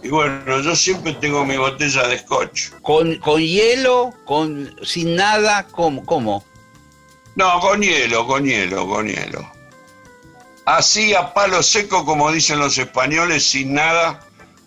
[0.01, 2.72] Y bueno, yo siempre tengo mi botella de scotch.
[2.82, 4.14] ¿Con, con hielo?
[4.26, 5.66] con ¿Sin nada?
[5.68, 6.05] ¿Cómo?
[6.05, 6.43] ¿Cómo?
[7.36, 9.49] No, con hielo, con hielo, con hielo.
[10.66, 14.20] Así a palo seco, como dicen los españoles, sin nada.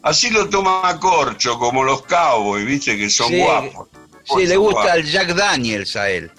[0.03, 3.89] Así lo toma corcho, como los cowboys, viste, que son guapos.
[4.25, 6.31] Sí, le gusta el Jack Daniels a él.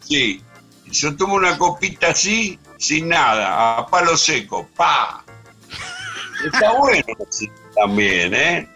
[0.00, 0.42] Sí,
[0.90, 5.19] yo tomo una copita así, sin nada, a palo seco, pa.
[6.44, 7.04] Está bueno
[7.74, 8.68] también, ¿eh?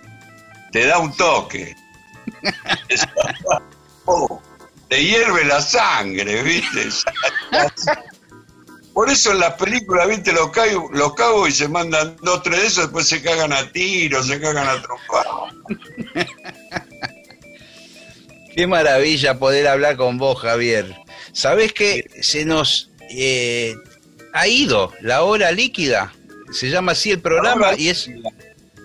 [0.73, 1.75] Te da un toque.
[4.05, 4.41] Oh,
[4.89, 6.89] te hierve la sangre, ¿viste?
[8.93, 10.33] Por eso en las películas, ¿viste?
[10.33, 13.71] Los cago, los cago y se mandan dos, tres de esos, después se cagan a
[13.73, 15.55] tiros, se cagan a trompadas.
[18.55, 20.95] Qué maravilla poder hablar con vos, Javier.
[21.33, 23.75] Sabés que se nos eh,
[24.33, 26.13] ha ido la hora líquida?
[26.55, 28.09] Se llama así el programa y es,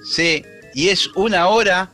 [0.04, 0.44] sí,
[0.74, 1.92] y es una hora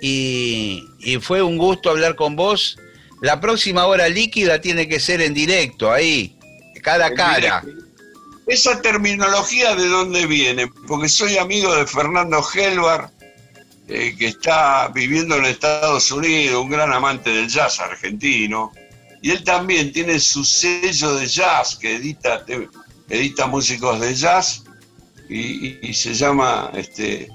[0.00, 2.76] y, y fue un gusto hablar con vos.
[3.22, 6.36] La próxima hora líquida tiene que ser en directo, ahí,
[6.82, 7.64] cara a cara.
[8.48, 13.10] Esa terminología de dónde viene, porque soy amigo de Fernando Helvar,
[13.88, 18.72] eh, que está viviendo en Estados Unidos, un gran amante del jazz argentino,
[19.22, 22.44] y él también tiene su sello de jazz que edita,
[23.08, 24.63] edita músicos de jazz
[25.28, 27.28] y, y se llama este,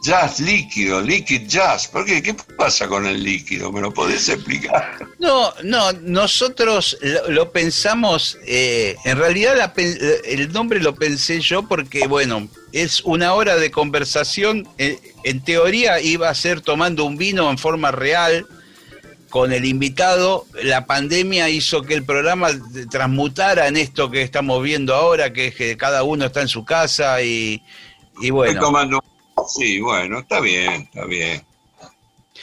[0.00, 1.88] Jazz líquido, liquid jazz.
[1.88, 2.22] ¿Por qué?
[2.22, 3.72] ¿Qué pasa con el líquido?
[3.72, 4.96] ¿Me lo podés explicar?
[5.18, 6.96] No, no, nosotros
[7.28, 9.72] lo, pensamos, eh, en realidad la,
[10.24, 16.00] el nombre lo pensé yo porque, bueno, es una hora de conversación, eh, en teoría
[16.00, 18.46] iba a ser tomando un vino en forma real
[19.30, 22.48] con el invitado, la pandemia hizo que el programa
[22.90, 26.64] transmutara en esto que estamos viendo ahora, que es que cada uno está en su
[26.64, 27.62] casa y,
[28.20, 28.60] y bueno.
[28.60, 29.02] tomando
[29.46, 31.44] Sí, bueno, está bien, está bien.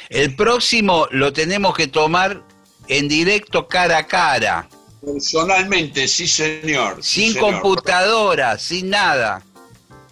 [0.10, 2.42] El próximo lo tenemos que tomar
[2.88, 4.70] en directo cara a cara.
[5.04, 7.04] Personalmente, sí, señor.
[7.04, 9.44] sin computadora, sin nada.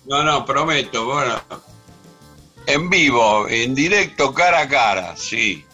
[0.05, 1.05] No, no, prometo.
[1.05, 1.41] Bueno,
[2.67, 5.65] en vivo, en directo, cara a cara, sí.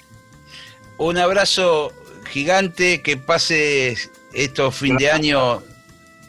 [0.99, 1.93] Un abrazo
[2.29, 5.63] gigante, que pases estos fin de año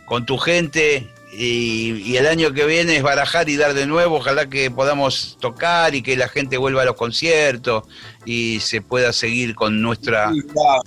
[0.06, 4.18] con tu gente y, el año que viene es barajar y dar de nuevo.
[4.18, 7.82] Ojalá que podamos tocar y que la gente vuelva a los conciertos
[8.24, 10.30] y se pueda seguir con nuestra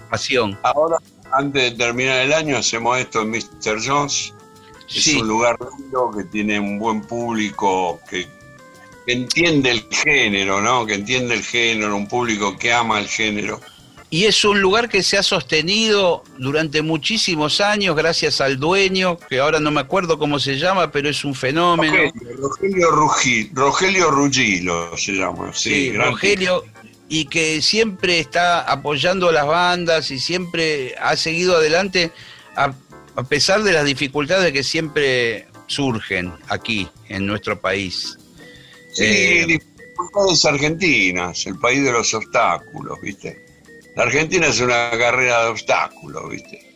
[0.10, 0.58] pasión.
[0.64, 0.98] Ahora,
[1.34, 3.86] antes de terminar el año, hacemos esto en Mr.
[3.86, 4.34] Jones.
[4.88, 8.28] Es un lugar lindo que tiene un buen público que,
[9.08, 10.86] entiende el género, ¿no?
[10.86, 13.60] Que entiende el género, un público que ama el género.
[14.14, 19.40] Y es un lugar que se ha sostenido durante muchísimos años gracias al dueño, que
[19.40, 21.96] ahora no me acuerdo cómo se llama, pero es un fenómeno.
[22.38, 22.92] Rogelio,
[23.54, 25.52] Rogelio Rugilo se llama.
[25.52, 26.64] Sí, Rogelio,
[27.10, 32.12] y que siempre está apoyando a las bandas y siempre ha seguido adelante
[32.56, 32.72] a,
[33.28, 38.16] pesar de las dificultades que siempre surgen aquí en nuestro país.
[38.94, 43.43] Sí, eh, dificultades argentinas, el país de los obstáculos, ¿viste?
[43.96, 46.74] La Argentina es una carrera de obstáculos, ¿viste?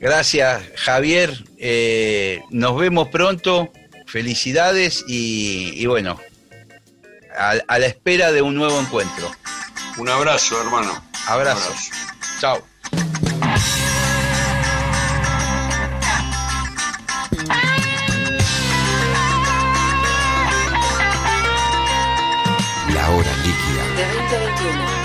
[0.00, 1.44] Gracias, Javier.
[1.58, 3.72] Eh, nos vemos pronto.
[4.06, 6.20] Felicidades y, bueno,
[7.36, 9.30] a, la espera de un nuevo encuentro.
[9.98, 10.92] Un abrazo, hermano.
[11.26, 11.68] Abrazo.
[11.68, 11.92] abrazo.
[12.40, 12.73] Chao.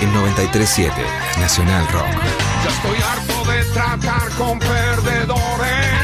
[0.00, 0.92] En 937
[1.38, 2.06] Nacional Rock.
[2.64, 5.96] Ya estoy harto de tratar con perdedores,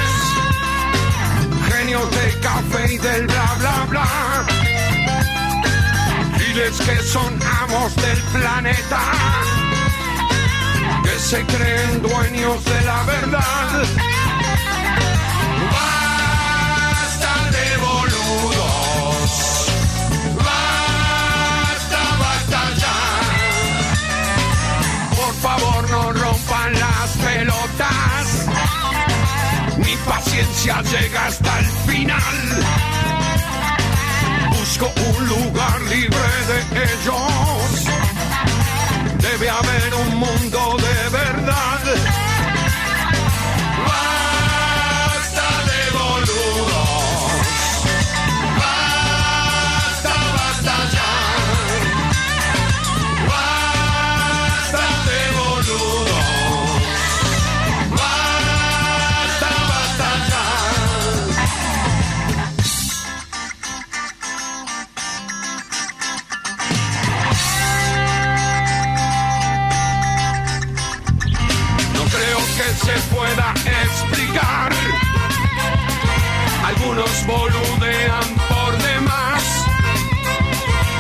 [1.71, 4.09] genios de café y del bla bla bla.
[6.39, 9.01] Diles que son amos del planeta,
[11.03, 14.26] que se creen dueños de la verdad
[30.37, 32.21] paciencia llega hasta el final.
[34.51, 36.19] Busco un lugar libre
[36.49, 37.85] de ellos.
[39.19, 41.76] Debe haber un mundo de verdad.
[76.65, 79.43] Algunos boludean por demás,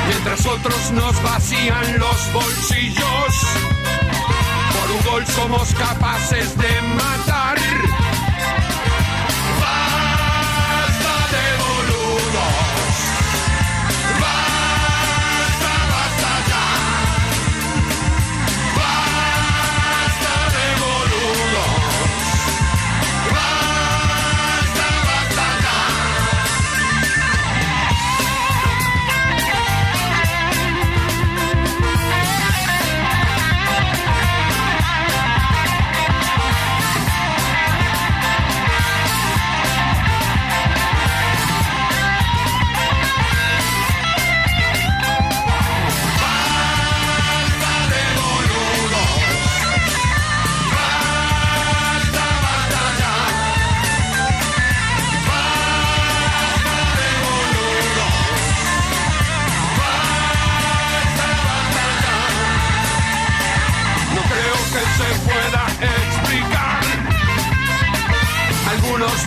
[0.09, 3.35] mientras otros nos vacían los bolsillos.
[4.73, 7.57] Por un gol somos capaces de matar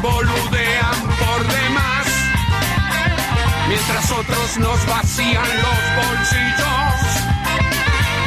[0.02, 2.06] boludean por demás,
[3.68, 7.00] mientras otros nos vacían los bolsillos.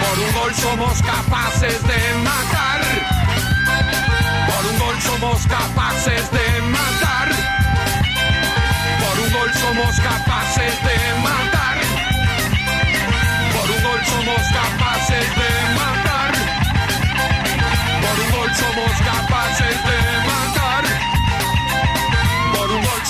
[0.01, 2.81] Por un gol somos capaces de matar,
[4.47, 7.29] por un gol somos capaces de matar,
[9.01, 11.79] por un gol somos capaces de matar,
[13.53, 16.33] por un gol somos capaces de matar,
[18.03, 20.03] por un gol somos capaces de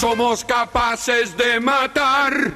[0.02, 2.51] somos capaces de matar.